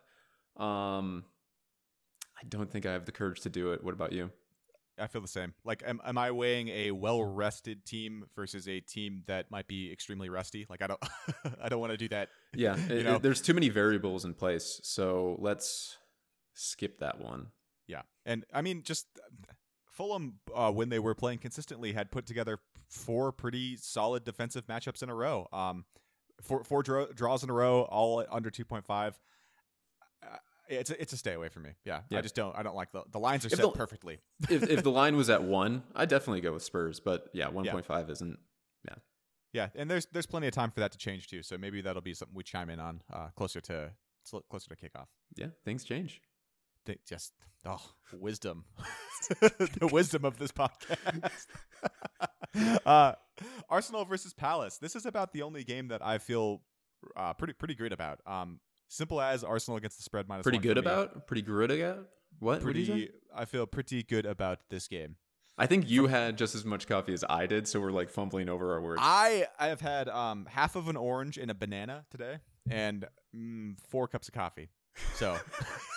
Um, 0.58 1.24
I 2.38 2.44
don't 2.46 2.70
think 2.70 2.84
I 2.84 2.92
have 2.92 3.06
the 3.06 3.12
courage 3.12 3.40
to 3.42 3.48
do 3.48 3.72
it. 3.72 3.82
What 3.82 3.94
about 3.94 4.12
you? 4.12 4.30
I 4.98 5.06
feel 5.08 5.20
the 5.20 5.28
same. 5.28 5.52
Like, 5.64 5.82
am, 5.86 6.00
am 6.04 6.16
I 6.18 6.30
weighing 6.30 6.68
a 6.68 6.90
well-rested 6.92 7.84
team 7.84 8.24
versus 8.34 8.66
a 8.68 8.80
team 8.80 9.22
that 9.26 9.50
might 9.50 9.66
be 9.68 9.92
extremely 9.92 10.28
rusty? 10.30 10.66
Like, 10.70 10.82
I 10.82 10.86
don't, 10.86 11.00
I 11.62 11.68
don't 11.68 11.80
want 11.80 11.92
to 11.92 11.98
do 11.98 12.08
that. 12.08 12.28
Yeah, 12.54 12.76
You 12.88 13.02
know? 13.02 13.16
it- 13.16 13.22
there's 13.22 13.42
too 13.42 13.52
many 13.54 13.68
variables 13.68 14.24
in 14.24 14.32
place. 14.34 14.80
So 14.82 15.36
let's 15.40 15.98
skip 16.54 17.00
that 17.00 17.20
one. 17.20 17.48
Yeah, 17.86 18.02
and 18.24 18.44
I 18.52 18.62
mean, 18.62 18.82
just 18.82 19.06
Fulham 19.92 20.40
uh, 20.54 20.72
when 20.72 20.88
they 20.88 20.98
were 20.98 21.14
playing 21.14 21.38
consistently 21.38 21.92
had 21.92 22.10
put 22.10 22.26
together 22.26 22.58
four 22.88 23.30
pretty 23.32 23.76
solid 23.76 24.24
defensive 24.24 24.66
matchups 24.66 25.02
in 25.02 25.08
a 25.10 25.14
row. 25.14 25.46
Um, 25.52 25.84
four 26.42 26.64
four 26.64 26.82
draw, 26.82 27.06
draws 27.14 27.44
in 27.44 27.50
a 27.50 27.52
row, 27.52 27.82
all 27.82 28.24
under 28.30 28.50
two 28.50 28.64
point 28.64 28.84
five. 28.86 29.18
It's 30.68 30.90
a, 30.90 31.00
it's 31.00 31.12
a 31.12 31.16
stay 31.16 31.34
away 31.34 31.48
from 31.48 31.62
me. 31.64 31.70
Yeah, 31.84 32.00
I 32.12 32.20
just 32.20 32.34
don't. 32.34 32.56
I 32.56 32.62
don't 32.62 32.74
like 32.76 32.92
the 32.92 33.02
the 33.10 33.18
lines 33.20 33.44
are 33.44 33.48
If 33.48 33.54
set 33.54 33.62
the- 33.62 33.70
perfectly. 33.70 34.18
if 34.50 34.62
if 34.64 34.82
the 34.82 34.90
line 34.90 35.16
was 35.16 35.30
at 35.30 35.42
one, 35.42 35.82
I'd 35.94 36.08
definitely 36.08 36.40
go 36.40 36.52
with 36.52 36.62
Spurs. 36.62 37.00
But 37.00 37.28
yeah, 37.32 37.48
one 37.48 37.66
point 37.66 37.86
five 37.86 38.10
isn't. 38.10 38.38
Yeah, 38.86 38.94
yeah, 39.52 39.68
and 39.74 39.90
there's 39.90 40.06
there's 40.12 40.26
plenty 40.26 40.46
of 40.48 40.54
time 40.54 40.70
for 40.70 40.80
that 40.80 40.92
to 40.92 40.98
change 40.98 41.28
too. 41.28 41.42
So 41.42 41.56
maybe 41.56 41.80
that'll 41.80 42.02
be 42.02 42.14
something 42.14 42.34
we 42.34 42.42
chime 42.42 42.70
in 42.70 42.80
on 42.80 43.02
uh, 43.12 43.28
closer 43.36 43.60
to 43.62 43.92
closer 44.50 44.74
to 44.74 44.76
kickoff. 44.76 45.06
Yeah, 45.36 45.48
things 45.64 45.84
change. 45.84 46.20
They 46.84 46.98
just 47.08 47.32
oh 47.64 47.82
wisdom, 48.12 48.64
the 49.40 49.88
wisdom 49.90 50.24
of 50.24 50.38
this 50.38 50.52
podcast. 50.52 51.46
uh, 52.86 53.12
Arsenal 53.68 54.04
versus 54.04 54.32
Palace. 54.32 54.78
This 54.78 54.96
is 54.96 55.06
about 55.06 55.32
the 55.32 55.42
only 55.42 55.64
game 55.64 55.88
that 55.88 56.04
I 56.04 56.18
feel 56.18 56.62
uh, 57.16 57.34
pretty 57.34 57.52
pretty 57.52 57.74
great 57.74 57.92
about. 57.92 58.20
Um, 58.26 58.60
simple 58.88 59.20
as 59.20 59.44
Arsenal 59.44 59.76
against 59.76 59.98
the 59.98 60.02
spread 60.02 60.28
minus. 60.28 60.42
Pretty 60.42 60.58
good 60.58 60.78
about. 60.78 61.26
Pretty 61.26 61.42
good 61.42 61.70
about. 61.70 62.06
What? 62.38 62.62
what 62.64 62.74
did 62.74 62.80
you 62.80 62.86
say? 62.86 62.92
Pretty. 62.92 63.10
I 63.34 63.44
feel 63.44 63.66
pretty 63.66 64.02
good 64.02 64.26
about 64.26 64.60
this 64.70 64.88
game. 64.88 65.16
I 65.58 65.66
think 65.66 65.88
you 65.88 66.06
had 66.06 66.36
just 66.36 66.54
as 66.54 66.64
much 66.66 66.86
coffee 66.86 67.14
as 67.14 67.24
I 67.28 67.46
did, 67.46 67.66
so 67.66 67.80
we're 67.80 67.90
like 67.90 68.10
fumbling 68.10 68.48
over 68.48 68.72
our 68.74 68.80
words. 68.80 69.00
I 69.02 69.46
I 69.58 69.68
have 69.68 69.80
had 69.80 70.08
um 70.08 70.46
half 70.50 70.76
of 70.76 70.88
an 70.88 70.96
orange 70.96 71.38
and 71.38 71.50
a 71.50 71.54
banana 71.54 72.04
today, 72.10 72.38
and 72.70 73.06
mm, 73.34 73.76
four 73.88 74.06
cups 74.06 74.28
of 74.28 74.34
coffee. 74.34 74.68
So 75.14 75.38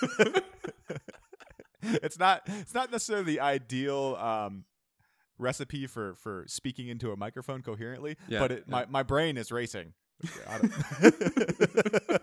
it's 1.81 2.17
not 2.17 2.43
it's 2.47 2.73
not 2.73 2.91
necessarily 2.91 3.25
the 3.25 3.39
ideal 3.41 4.15
um 4.19 4.63
recipe 5.37 5.87
for 5.87 6.15
for 6.15 6.45
speaking 6.47 6.87
into 6.87 7.11
a 7.11 7.17
microphone 7.17 7.61
coherently, 7.61 8.15
Yeah, 8.29 8.39
but 8.39 8.51
it, 8.51 8.63
yeah. 8.65 8.71
my 8.71 8.85
my 8.89 9.03
brain 9.03 9.37
is 9.37 9.51
racing. 9.51 9.93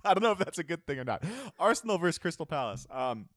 I 0.04 0.14
don't, 0.14 0.22
know 0.22 0.32
if 0.32 0.38
that's 0.38 0.58
a 0.58 0.64
good 0.64 0.86
thing 0.86 0.98
or 0.98 1.04
not. 1.04 1.24
Arsenal 1.58 1.98
versus 1.98 2.18
Crystal 2.18 2.46
Palace. 2.46 2.86
Um, 2.90 3.28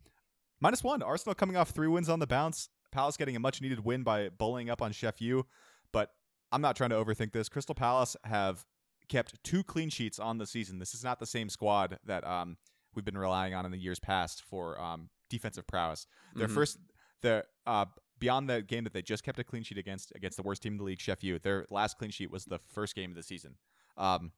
minus 0.62 0.84
one. 0.84 1.02
Arsenal 1.02 1.36
coming 1.36 1.56
off 1.58 1.70
three 1.72 1.88
wins 1.88 2.10
on 2.10 2.20
the 2.20 2.28
bounce. 2.28 2.70
Palace 2.92 3.18
getting 3.18 3.36
a 3.36 3.40
much 3.40 3.62
needed 3.62 3.84
win 3.84 4.04
by 4.04 4.30
bullying 4.30 4.70
up 4.70 4.82
on 4.82 4.92
Sheff 4.92 5.20
U. 5.22 5.46
But 5.92 6.10
I'm 6.52 6.62
not 6.62 6.76
trying 6.76 6.92
to 6.92 6.96
overthink 6.96 7.32
this. 7.32 7.50
Crystal 7.50 7.76
Palace 7.76 8.16
have 8.24 8.66
kept 9.10 9.44
two 9.44 9.64
clean 9.64 9.90
sheets 9.90 10.20
on 10.20 10.38
the 10.38 10.46
season. 10.46 10.80
This 10.80 10.94
is 10.94 11.04
not 11.04 11.20
the 11.20 11.26
same 11.26 11.50
squad 11.50 12.00
that 12.06 12.26
um, 12.26 12.58
we've 12.96 13.06
been 13.06 13.18
relying 13.18 13.54
on 13.54 13.66
in 13.66 13.72
the 13.72 13.78
years 13.78 14.00
past 14.00 14.44
for 14.44 14.80
um, 14.80 15.10
defensive 15.30 15.68
prowess. 15.68 16.08
Their 16.36 16.48
Mhm. 16.48 16.54
first, 16.54 16.78
their 17.22 17.44
uh, 17.66 17.86
beyond 18.20 18.50
the 18.50 18.62
game 18.62 18.84
that 18.86 18.94
they 18.94 19.02
just 19.02 19.24
kept 19.24 19.40
a 19.40 19.44
clean 19.44 19.64
sheet 19.64 19.78
against 19.78 20.12
against 20.16 20.38
the 20.38 20.44
worst 20.44 20.62
team 20.62 20.74
in 20.74 20.78
the 20.78 20.84
league, 20.84 21.00
Sheff 21.00 21.24
U. 21.24 21.40
Their 21.40 21.66
last 21.70 21.98
clean 21.98 22.12
sheet 22.12 22.32
was 22.32 22.46
the 22.46 22.60
first 22.60 22.96
game 22.96 23.10
of 23.10 23.16
the 23.18 23.24
season. 23.24 23.56
Um, 23.98 24.32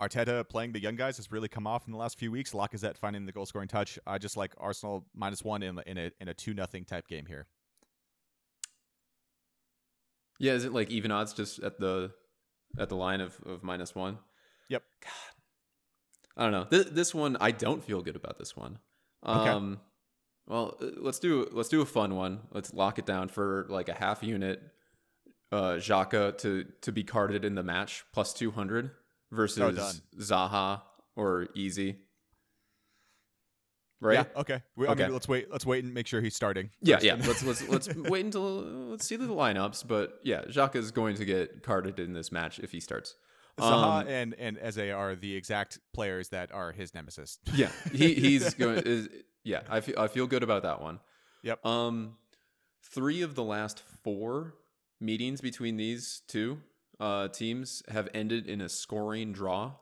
Arteta 0.00 0.46
playing 0.48 0.72
the 0.72 0.80
young 0.80 0.96
guys 0.96 1.16
has 1.16 1.32
really 1.32 1.48
come 1.48 1.66
off 1.66 1.86
in 1.86 1.92
the 1.92 1.98
last 1.98 2.18
few 2.18 2.30
weeks. 2.30 2.52
Lacazette 2.52 2.98
finding 2.98 3.24
the 3.24 3.32
goal 3.32 3.46
scoring 3.46 3.68
touch. 3.68 3.98
I 4.06 4.18
just 4.18 4.36
like 4.36 4.52
Arsenal 4.58 5.06
minus 5.14 5.42
one 5.42 5.62
in 5.62 5.80
in 5.86 5.96
a 5.98 6.10
in 6.20 6.28
a 6.28 6.34
two 6.34 6.52
nothing 6.54 6.84
type 6.84 7.08
game 7.08 7.26
here. 7.26 7.46
yeah, 10.38 10.52
is 10.52 10.64
it 10.64 10.72
like 10.72 10.90
even 10.90 11.10
odds 11.10 11.32
just 11.32 11.60
at 11.60 11.78
the 11.80 12.12
at 12.78 12.88
the 12.88 12.96
line 12.96 13.20
of, 13.20 13.38
of 13.46 13.62
minus 13.62 13.94
one? 13.94 14.18
Yep. 14.68 14.82
God, 15.02 15.10
I 16.36 16.42
don't 16.42 16.52
know. 16.52 16.66
This, 16.68 16.86
this 16.90 17.14
one, 17.14 17.36
I 17.40 17.50
don't 17.52 17.82
feel 17.82 18.02
good 18.02 18.16
about 18.16 18.38
this 18.38 18.56
one. 18.56 18.78
Okay. 19.26 19.50
Um, 19.50 19.80
Well, 20.46 20.76
uh, 20.80 20.86
let's 20.98 21.18
do 21.18 21.48
let's 21.52 21.68
do 21.68 21.80
a 21.80 21.86
fun 21.86 22.14
one. 22.14 22.40
Let's 22.52 22.72
lock 22.74 22.98
it 22.98 23.06
down 23.06 23.28
for 23.28 23.66
like 23.68 23.88
a 23.88 23.94
half 23.94 24.22
unit. 24.22 24.62
Uh, 25.50 25.74
Xhaka 25.78 26.36
to 26.38 26.64
to 26.82 26.92
be 26.92 27.02
carded 27.02 27.44
in 27.44 27.54
the 27.54 27.62
match 27.62 28.04
plus 28.12 28.32
two 28.34 28.50
hundred 28.50 28.90
versus 29.32 29.78
Oh. 29.78 30.18
Zaha 30.20 30.82
or 31.16 31.48
Eze. 31.56 31.94
Right? 34.00 34.14
Yeah. 34.14 34.24
Okay. 34.40 34.62
We, 34.76 34.86
I 34.86 34.90
Okay. 34.92 35.04
mean, 35.04 35.12
let's 35.14 35.26
wait. 35.26 35.50
Let's 35.50 35.64
wait 35.64 35.82
and 35.82 35.94
make 35.94 36.06
sure 36.06 36.20
he's 36.20 36.36
starting. 36.36 36.68
Yeah, 36.82 36.98
yeah. 37.00 37.14
Let's 37.14 37.42
let's 37.42 37.66
let's 37.68 37.88
wait 37.94 38.26
until 38.26 38.60
let's 38.90 39.06
see 39.06 39.16
the 39.16 39.26
lineups. 39.26 39.86
But 39.88 40.20
yeah, 40.22 40.42
Xhaka 40.42 40.76
is 40.76 40.90
going 40.90 41.16
to 41.16 41.24
get 41.24 41.62
carded 41.62 41.98
in 41.98 42.12
this 42.12 42.30
match 42.30 42.58
if 42.58 42.72
he 42.72 42.80
starts. 42.80 43.14
Zaha 43.58 44.02
Um, 44.02 44.08
and 44.08 44.34
and 44.34 44.58
Eze 44.60 44.78
are 44.90 45.14
the 45.14 45.34
exact 45.34 45.78
players 45.94 46.28
that 46.28 46.52
are 46.52 46.72
his 46.72 46.92
nemesis. 46.94 47.38
yeah, 47.54 47.70
he 47.90 48.12
he's 48.26 48.52
going. 48.52 48.82
Is, 48.84 49.08
yeah, 49.44 49.62
I 49.70 49.80
feel 49.80 49.98
I 49.98 50.08
feel 50.08 50.26
good 50.26 50.42
about 50.42 50.62
that 50.64 50.82
one. 50.82 51.00
Yep. 51.42 51.64
Um, 51.64 52.18
three 52.82 53.22
of 53.22 53.34
the 53.34 53.44
last 53.44 53.82
four 54.04 54.56
meetings 55.00 55.40
between 55.40 55.78
these 55.78 56.20
two 56.28 56.58
uh 57.00 57.28
teams 57.28 57.82
have 57.88 58.08
ended 58.14 58.46
in 58.46 58.60
a 58.60 58.68
scoring 58.68 59.32
draw, 59.32 59.72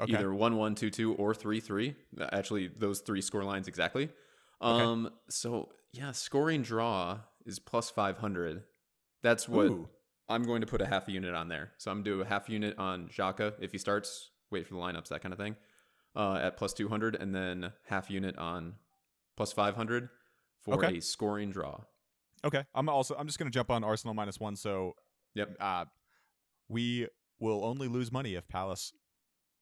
Okay. 0.00 0.12
either 0.14 0.32
one 0.34 0.56
one 0.56 0.74
two 0.74 0.90
two 0.90 1.14
or 1.14 1.34
three 1.34 1.60
three. 1.60 1.94
Actually, 2.32 2.68
those 2.68 3.00
three 3.00 3.20
score 3.20 3.44
lines 3.44 3.68
exactly. 3.68 4.04
Okay. 4.62 4.82
Um, 4.84 5.10
so 5.28 5.70
yeah, 5.92 6.12
scoring 6.12 6.62
draw 6.62 7.18
is 7.46 7.58
plus 7.58 7.90
five 7.90 8.18
hundred. 8.18 8.62
That's 9.22 9.48
what 9.48 9.66
Ooh. 9.66 9.88
I'm 10.28 10.42
going 10.44 10.60
to 10.62 10.66
put 10.66 10.80
a 10.80 10.86
half 10.86 11.08
unit 11.08 11.34
on 11.34 11.48
there. 11.48 11.72
So 11.78 11.90
I'm 11.90 11.98
going 11.98 12.04
to 12.04 12.10
do 12.16 12.20
a 12.22 12.24
half 12.24 12.48
unit 12.48 12.78
on 12.78 13.08
Xhaka 13.08 13.54
if 13.60 13.72
he 13.72 13.78
starts, 13.78 14.30
wait 14.50 14.66
for 14.66 14.74
the 14.74 14.80
lineups, 14.80 15.08
that 15.08 15.22
kind 15.22 15.32
of 15.32 15.38
thing, 15.38 15.54
uh, 16.16 16.38
at 16.42 16.56
plus 16.56 16.72
200, 16.72 17.14
and 17.16 17.34
then 17.34 17.72
half 17.86 18.10
unit 18.10 18.36
on 18.38 18.74
plus 19.36 19.52
500 19.52 20.08
for 20.62 20.74
Okay. 20.74 20.96
a 20.98 21.00
scoring 21.02 21.50
draw. 21.50 21.80
Okay. 22.44 22.64
I'm 22.74 22.88
also. 22.88 23.14
I'm 23.18 23.26
just 23.26 23.38
gonna 23.38 23.50
jump 23.50 23.70
on 23.70 23.84
Arsenal 23.84 24.14
minus 24.14 24.38
one. 24.40 24.56
So. 24.56 24.94
Yep. 25.34 25.56
Uh, 25.60 25.84
we 26.68 27.08
will 27.40 27.64
only 27.64 27.88
lose 27.88 28.10
money 28.12 28.34
if 28.34 28.46
Palace 28.48 28.92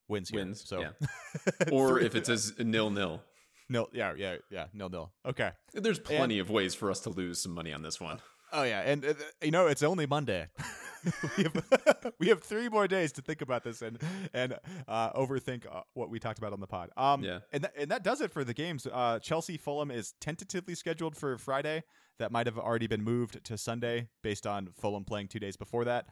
wins 0.08 0.28
here. 0.30 0.40
Wins, 0.40 0.62
So. 0.66 0.80
yeah. 0.80 0.90
Or 1.72 1.98
if 2.00 2.14
it's 2.14 2.28
a 2.58 2.64
nil 2.64 2.90
nil. 2.90 3.22
nil. 3.68 3.88
Yeah. 3.92 4.12
Yeah. 4.16 4.36
Yeah. 4.50 4.66
Nil. 4.74 4.88
Nil. 4.90 5.12
Okay. 5.26 5.50
There's 5.72 5.98
plenty 5.98 6.38
of 6.38 6.50
ways 6.50 6.74
for 6.74 6.90
us 6.90 7.00
to 7.00 7.10
lose 7.10 7.40
some 7.42 7.52
money 7.52 7.72
on 7.72 7.82
this 7.82 8.00
one. 8.00 8.18
Oh 8.54 8.64
yeah, 8.64 8.80
and 8.82 9.02
uh, 9.02 9.14
you 9.40 9.50
know 9.50 9.66
it's 9.66 9.82
only 9.82 10.04
Monday. 10.04 10.46
we, 11.38 11.44
have, 11.44 12.12
we 12.20 12.28
have 12.28 12.42
three 12.42 12.68
more 12.68 12.86
days 12.86 13.10
to 13.12 13.22
think 13.22 13.40
about 13.40 13.64
this 13.64 13.80
and 13.80 13.98
and 14.34 14.58
uh, 14.86 15.10
overthink 15.14 15.64
uh, 15.74 15.80
what 15.94 16.10
we 16.10 16.18
talked 16.18 16.38
about 16.38 16.52
on 16.52 16.60
the 16.60 16.66
pod. 16.66 16.90
Um, 16.98 17.24
Yeah. 17.24 17.38
and 17.50 17.62
th- 17.62 17.72
and 17.78 17.90
that 17.90 18.04
does 18.04 18.20
it 18.20 18.30
for 18.30 18.44
the 18.44 18.52
games. 18.52 18.86
Uh, 18.86 19.18
Chelsea 19.20 19.56
Fulham 19.56 19.90
is 19.90 20.12
tentatively 20.20 20.74
scheduled 20.74 21.16
for 21.16 21.38
Friday. 21.38 21.82
That 22.18 22.30
might 22.30 22.46
have 22.46 22.58
already 22.58 22.86
been 22.86 23.02
moved 23.02 23.42
to 23.44 23.56
Sunday 23.56 24.08
based 24.22 24.46
on 24.46 24.68
Fulham 24.78 25.04
playing 25.06 25.28
two 25.28 25.38
days 25.40 25.56
before 25.56 25.86
that. 25.86 26.04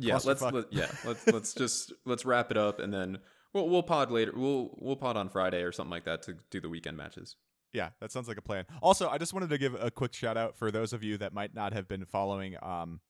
Yeah, 0.00 0.18
let's 0.24 0.42
let, 0.42 0.72
yeah, 0.72 0.90
let's 1.04 1.26
let's 1.26 1.54
just 1.54 1.92
let's 2.04 2.24
wrap 2.24 2.50
it 2.50 2.56
up 2.56 2.80
and 2.80 2.92
then 2.92 3.18
we'll 3.52 3.68
we'll 3.68 3.82
pod 3.82 4.10
later. 4.10 4.32
We'll 4.34 4.70
we'll 4.78 4.96
pod 4.96 5.16
on 5.16 5.28
Friday 5.28 5.62
or 5.62 5.72
something 5.72 5.90
like 5.90 6.04
that 6.04 6.22
to 6.22 6.34
do 6.50 6.60
the 6.60 6.68
weekend 6.68 6.96
matches. 6.96 7.36
Yeah, 7.72 7.90
that 8.00 8.12
sounds 8.12 8.28
like 8.28 8.36
a 8.36 8.42
plan. 8.42 8.66
Also, 8.82 9.08
I 9.08 9.18
just 9.18 9.32
wanted 9.32 9.50
to 9.50 9.58
give 9.58 9.74
a 9.80 9.90
quick 9.90 10.12
shout 10.12 10.36
out 10.36 10.56
for 10.58 10.70
those 10.70 10.92
of 10.92 11.02
you 11.02 11.16
that 11.18 11.32
might 11.32 11.54
not 11.54 11.72
have 11.72 11.88
been 11.88 12.04
following 12.04 12.56
um 12.62 13.00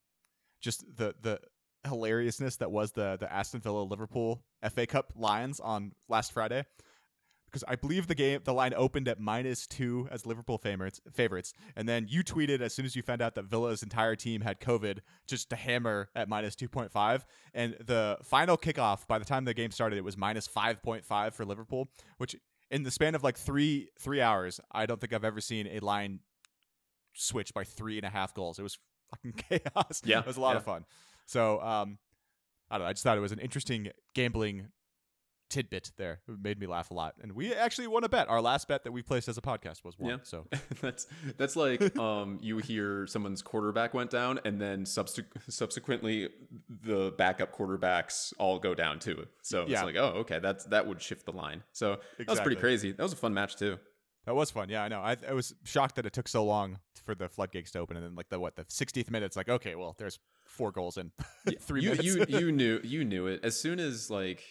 just 0.61 0.85
the 0.97 1.15
the 1.21 1.41
hilariousness 1.85 2.57
that 2.57 2.71
was 2.71 2.93
the 2.93 3.17
the 3.19 3.33
Aston 3.33 3.61
Villa 3.61 3.83
Liverpool 3.83 4.45
FA 4.73 4.87
Cup 4.87 5.13
Lions 5.17 5.61
on 5.61 5.93
last 6.09 6.33
Friday. 6.33 6.65
Because 7.53 7.65
I 7.69 7.77
believe 7.77 8.07
the 8.07 8.15
game 8.15 8.41
the 8.45 8.55
line 8.55 8.73
opened 8.75 9.09
at 9.09 9.21
minus 9.21 9.67
two 9.67 10.09
as 10.11 10.25
Liverpool 10.25 10.57
favorites 10.57 11.03
favorites, 11.13 11.53
and 11.77 11.87
then 11.87 12.07
you 12.09 12.25
tweeted 12.25 12.63
as 12.63 12.73
soon 12.73 12.87
as 12.87 12.97
you 12.97 13.03
found 13.03 13.21
out 13.21 13.35
that 13.35 13.45
Villa's 13.45 13.83
entire 13.83 14.17
team 14.17 14.41
had 14.41 14.59
COVID 14.59 15.01
just 15.27 15.51
to 15.51 15.57
hammer 15.57 16.09
at 16.15 16.29
minus 16.29 16.57
two 16.57 16.69
point 16.69 16.91
five. 16.91 17.27
And 17.53 17.77
the 17.85 18.17
final 18.25 18.57
kickoff, 18.57 19.07
by 19.07 19.19
the 19.19 19.27
time 19.27 19.45
the 19.45 19.53
game 19.53 19.71
started, 19.71 19.99
it 19.99 20.05
was 20.05 20.17
minus 20.17 20.47
five 20.47 20.83
point 20.83 21.05
five 21.05 21.35
for 21.35 21.45
Liverpool, 21.45 21.91
which 22.17 22.35
in 22.71 22.85
the 22.85 22.91
span 22.91 23.15
of 23.15 23.23
like 23.23 23.37
three 23.37 23.91
three 24.01 24.23
hours, 24.23 24.59
I 24.73 24.87
don't 24.87 25.01
think 25.01 25.13
I've 25.13 25.25
ever 25.25 25.43
seen 25.43 25.67
a 25.67 25.81
line 25.81 26.21
switch 27.13 27.53
by 27.53 27.65
three 27.65 27.99
and 27.99 28.07
a 28.07 28.11
half 28.11 28.35
goals. 28.35 28.59
It 28.59 28.63
was 28.63 28.79
fucking 29.11 29.33
chaos. 29.49 30.01
Yeah, 30.05 30.21
it 30.21 30.27
was 30.27 30.39
a 30.39 30.41
lot 30.41 30.53
yeah. 30.53 30.57
of 30.57 30.65
fun. 30.65 30.85
So 31.27 31.61
um, 31.61 31.99
I 32.71 32.79
don't 32.79 32.87
know. 32.87 32.89
I 32.89 32.93
just 32.93 33.05
thought 33.05 33.19
it 33.19 33.21
was 33.21 33.33
an 33.33 33.39
interesting 33.39 33.91
gambling 34.15 34.69
tidbit 35.53 35.93
there. 35.99 36.21
It 36.27 36.43
made 36.43 36.59
me 36.59 36.67
laugh 36.67 36.91
a 36.91 36.95
lot, 36.95 37.15
and 37.23 37.33
we 37.33 37.53
actually 37.55 37.87
won 37.87 38.03
a 38.05 38.09
bet. 38.09 38.29
Our 38.29 38.41
last 38.41 38.67
bet 38.69 38.85
that 38.85 38.93
we 38.93 39.03
placed 39.03 39.29
as 39.29 39.37
a 39.37 39.43
podcast 39.43 39.85
was 39.85 39.99
one. 39.99 40.11
Yeah. 40.11 40.17
So 40.23 40.47
that's 40.81 41.07
that's 41.37 41.55
like 41.57 41.97
um 42.09 42.39
you 42.41 42.59
hear 42.59 43.07
someone's 43.07 43.43
quarterback 43.43 43.93
went 43.95 44.11
down 44.11 44.41
and 44.45 44.61
then 44.61 44.85
subse- 44.85 45.25
subsequently 45.49 46.29
the 46.85 47.13
backup 47.19 47.55
quarterbacks 47.57 48.33
all 48.39 48.59
go 48.59 48.75
down 48.75 48.99
too. 48.99 49.27
So 49.43 49.67
Yeah. 49.67 49.79
it's 49.79 49.85
like, 49.85 49.97
oh, 49.97 50.19
okay, 50.21 50.39
that's 50.39 50.65
that 50.67 50.87
would 50.87 51.01
shift 51.03 51.27
the 51.27 51.33
line. 51.33 51.63
So 51.73 51.99
that 52.19 52.29
was 52.29 52.41
pretty 52.41 52.61
crazy. 52.61 52.93
That 52.93 53.03
was 53.03 53.13
a 53.13 53.17
fun 53.17 53.35
match 53.35 53.57
too. 53.57 53.79
that 54.25 54.35
was 54.35 54.51
fun. 54.51 54.69
Yeah, 54.69 54.83
I 54.85 54.89
know. 54.89 55.01
I, 55.01 55.17
I 55.29 55.33
was 55.33 55.55
shocked 55.65 55.97
that 55.97 56.07
it 56.07 56.13
took 56.13 56.29
so 56.29 56.45
long 56.45 56.79
for 57.05 57.15
the 57.15 57.29
floodgates 57.29 57.73
to 57.73 57.81
open, 57.81 57.97
and 57.97 58.07
then 58.07 58.15
like 58.15 58.29
the 58.29 58.39
what 58.39 58.55
the 58.57 58.65
60th 58.65 59.11
minute, 59.11 59.27
it's 59.27 59.37
like 59.37 59.49
okay, 59.49 59.75
well, 59.75 59.95
there's 59.99 60.19
four 60.47 60.71
goals 60.71 60.97
in 60.97 61.11
three 61.61 61.83
you, 61.83 61.91
minutes. 61.91 62.05
you 62.07 62.39
you 62.39 62.53
knew 62.53 62.81
you 62.85 63.05
knew 63.05 63.27
it 63.27 63.41
as 63.43 63.59
soon 63.59 63.81
as 63.81 64.11
like 64.11 64.43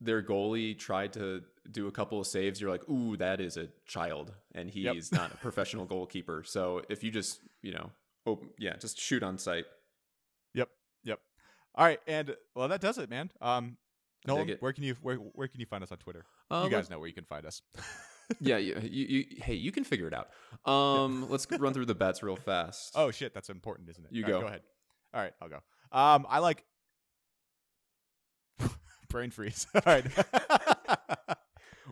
their 0.00 0.22
goalie 0.22 0.78
tried 0.78 1.12
to 1.14 1.42
do 1.70 1.86
a 1.88 1.90
couple 1.90 2.20
of 2.20 2.26
saves. 2.26 2.60
You're 2.60 2.70
like, 2.70 2.88
ooh, 2.88 3.16
that 3.16 3.40
is 3.40 3.56
a 3.56 3.68
child, 3.86 4.32
and 4.54 4.70
he's 4.70 4.84
Yep. 4.84 5.12
not 5.12 5.32
a 5.34 5.36
professional 5.38 5.84
goalkeeper. 5.94 6.42
So 6.44 6.82
if 6.88 7.02
you 7.02 7.10
just 7.10 7.40
you 7.62 7.72
know, 7.72 7.90
open, 8.26 8.50
yeah, 8.58 8.76
just 8.76 9.00
shoot 9.00 9.22
on 9.22 9.38
sight. 9.38 9.64
Yep. 10.54 10.68
Yep. 11.04 11.20
All 11.74 11.84
right, 11.84 12.00
and 12.06 12.36
well, 12.54 12.68
that 12.68 12.80
does 12.80 12.98
it, 12.98 13.10
man. 13.10 13.30
Um, 13.40 13.76
Nolan, 14.26 14.56
where 14.60 14.72
can 14.72 14.84
you 14.84 14.96
where 15.02 15.16
where 15.16 15.48
can 15.48 15.60
you 15.60 15.66
find 15.66 15.82
us 15.82 15.92
on 15.92 15.98
Twitter? 15.98 16.24
Uh, 16.50 16.62
you 16.64 16.70
guys 16.70 16.88
know 16.90 16.98
where 16.98 17.08
you 17.08 17.14
can 17.14 17.24
find 17.24 17.44
us. 17.46 17.62
yeah, 18.40 18.56
you, 18.56 18.76
you, 18.82 19.06
you, 19.06 19.24
hey, 19.42 19.54
you 19.54 19.70
can 19.72 19.84
figure 19.84 20.08
it 20.08 20.14
out. 20.14 20.28
Um, 20.70 21.28
let's 21.30 21.46
run 21.58 21.72
through 21.74 21.86
the 21.86 21.94
bets 21.94 22.22
real 22.22 22.36
fast. 22.44 22.92
Oh 22.94 23.10
shit, 23.10 23.34
that's 23.34 23.50
important, 23.50 23.88
isn't 23.90 24.04
it? 24.04 24.12
You 24.12 24.24
All 24.24 24.30
right, 24.30 24.36
go. 24.36 24.40
go 24.42 24.46
ahead. 24.48 24.62
All 25.14 25.20
right, 25.20 25.32
I'll 25.40 25.48
go. 25.48 25.60
Um, 25.92 26.26
I 26.28 26.40
like 26.40 26.64
brain 29.16 29.30
freeze. 29.30 29.66
All 29.74 29.80
right. 29.86 30.04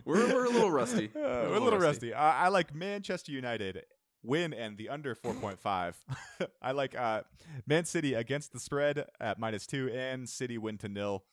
we're, 0.05 0.31
we're 0.31 0.45
a 0.45 0.49
little 0.49 0.69
rusty. 0.69 1.09
Uh, 1.15 1.47
we're 1.49 1.55
a 1.55 1.59
little 1.59 1.79
rusty. 1.79 2.13
Uh, 2.13 2.19
I 2.19 2.49
like 2.49 2.75
Manchester 2.75 3.31
United 3.31 3.81
win 4.21 4.53
and 4.53 4.77
the 4.77 4.89
under 4.89 5.15
4.5. 5.15 5.93
I 6.61 6.71
like 6.71 6.95
uh, 6.95 7.23
Man 7.65 7.85
City 7.85 8.13
against 8.13 8.53
the 8.53 8.59
spread 8.59 9.07
at 9.19 9.39
minus 9.39 9.65
two 9.65 9.89
and 9.89 10.29
City 10.29 10.59
win 10.59 10.77
to 10.79 10.87
nil. 10.87 11.23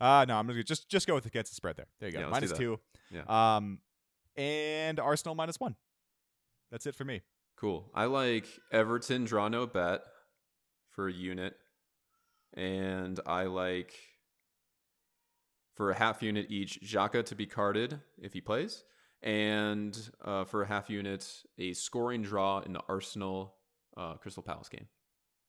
Uh, 0.00 0.26
no, 0.28 0.36
I'm 0.36 0.46
gonna 0.46 0.62
just 0.62 0.90
just 0.90 1.06
go 1.06 1.14
with 1.14 1.24
against 1.24 1.50
the 1.50 1.56
spread 1.56 1.76
there. 1.76 1.86
There 1.98 2.10
you 2.10 2.14
go, 2.14 2.20
Yeah, 2.20 2.28
minus 2.28 2.52
two. 2.52 2.78
Yeah. 3.10 3.22
Um, 3.56 3.78
and 4.36 5.00
Arsenal 5.00 5.34
minus 5.34 5.58
one. 5.58 5.76
That's 6.70 6.84
it 6.86 6.94
for 6.94 7.04
me. 7.06 7.22
Cool. 7.56 7.90
I 7.94 8.04
like 8.04 8.46
Everton 8.70 9.24
draw 9.24 9.48
no 9.48 9.66
bet 9.66 10.02
for 10.90 11.08
a 11.08 11.12
unit, 11.12 11.56
and 12.54 13.18
I 13.26 13.44
like 13.44 13.94
for 15.78 15.92
a 15.92 15.94
half 15.94 16.22
unit 16.22 16.50
each 16.50 16.80
Xhaka 16.82 17.24
to 17.24 17.36
be 17.36 17.46
carded 17.46 18.00
if 18.20 18.32
he 18.32 18.40
plays, 18.40 18.82
and 19.22 19.96
uh, 20.24 20.44
for 20.44 20.62
a 20.62 20.66
half 20.66 20.90
unit 20.90 21.24
a 21.56 21.72
scoring 21.72 22.20
draw 22.20 22.58
in 22.58 22.72
the 22.72 22.80
Arsenal 22.88 23.54
uh, 23.96 24.14
Crystal 24.14 24.42
Palace 24.42 24.68
game. 24.68 24.88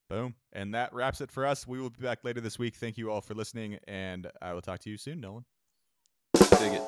Boom. 0.07 0.35
And 0.53 0.75
that 0.75 0.93
wraps 0.93 1.19
it 1.19 1.31
for 1.31 1.47
us. 1.47 1.67
We 1.67 1.81
will 1.81 1.89
be 1.89 2.03
back 2.03 2.23
later 2.23 2.41
this 2.41 2.59
week. 2.59 2.75
Thank 2.75 2.97
you 2.97 3.11
all 3.11 3.21
for 3.21 3.33
listening, 3.33 3.79
and 3.87 4.31
I 4.39 4.53
will 4.53 4.61
talk 4.61 4.79
to 4.81 4.89
you 4.89 4.97
soon, 4.97 5.19
Nolan. 5.19 5.45
Dig 6.35 6.73
it. 6.73 6.83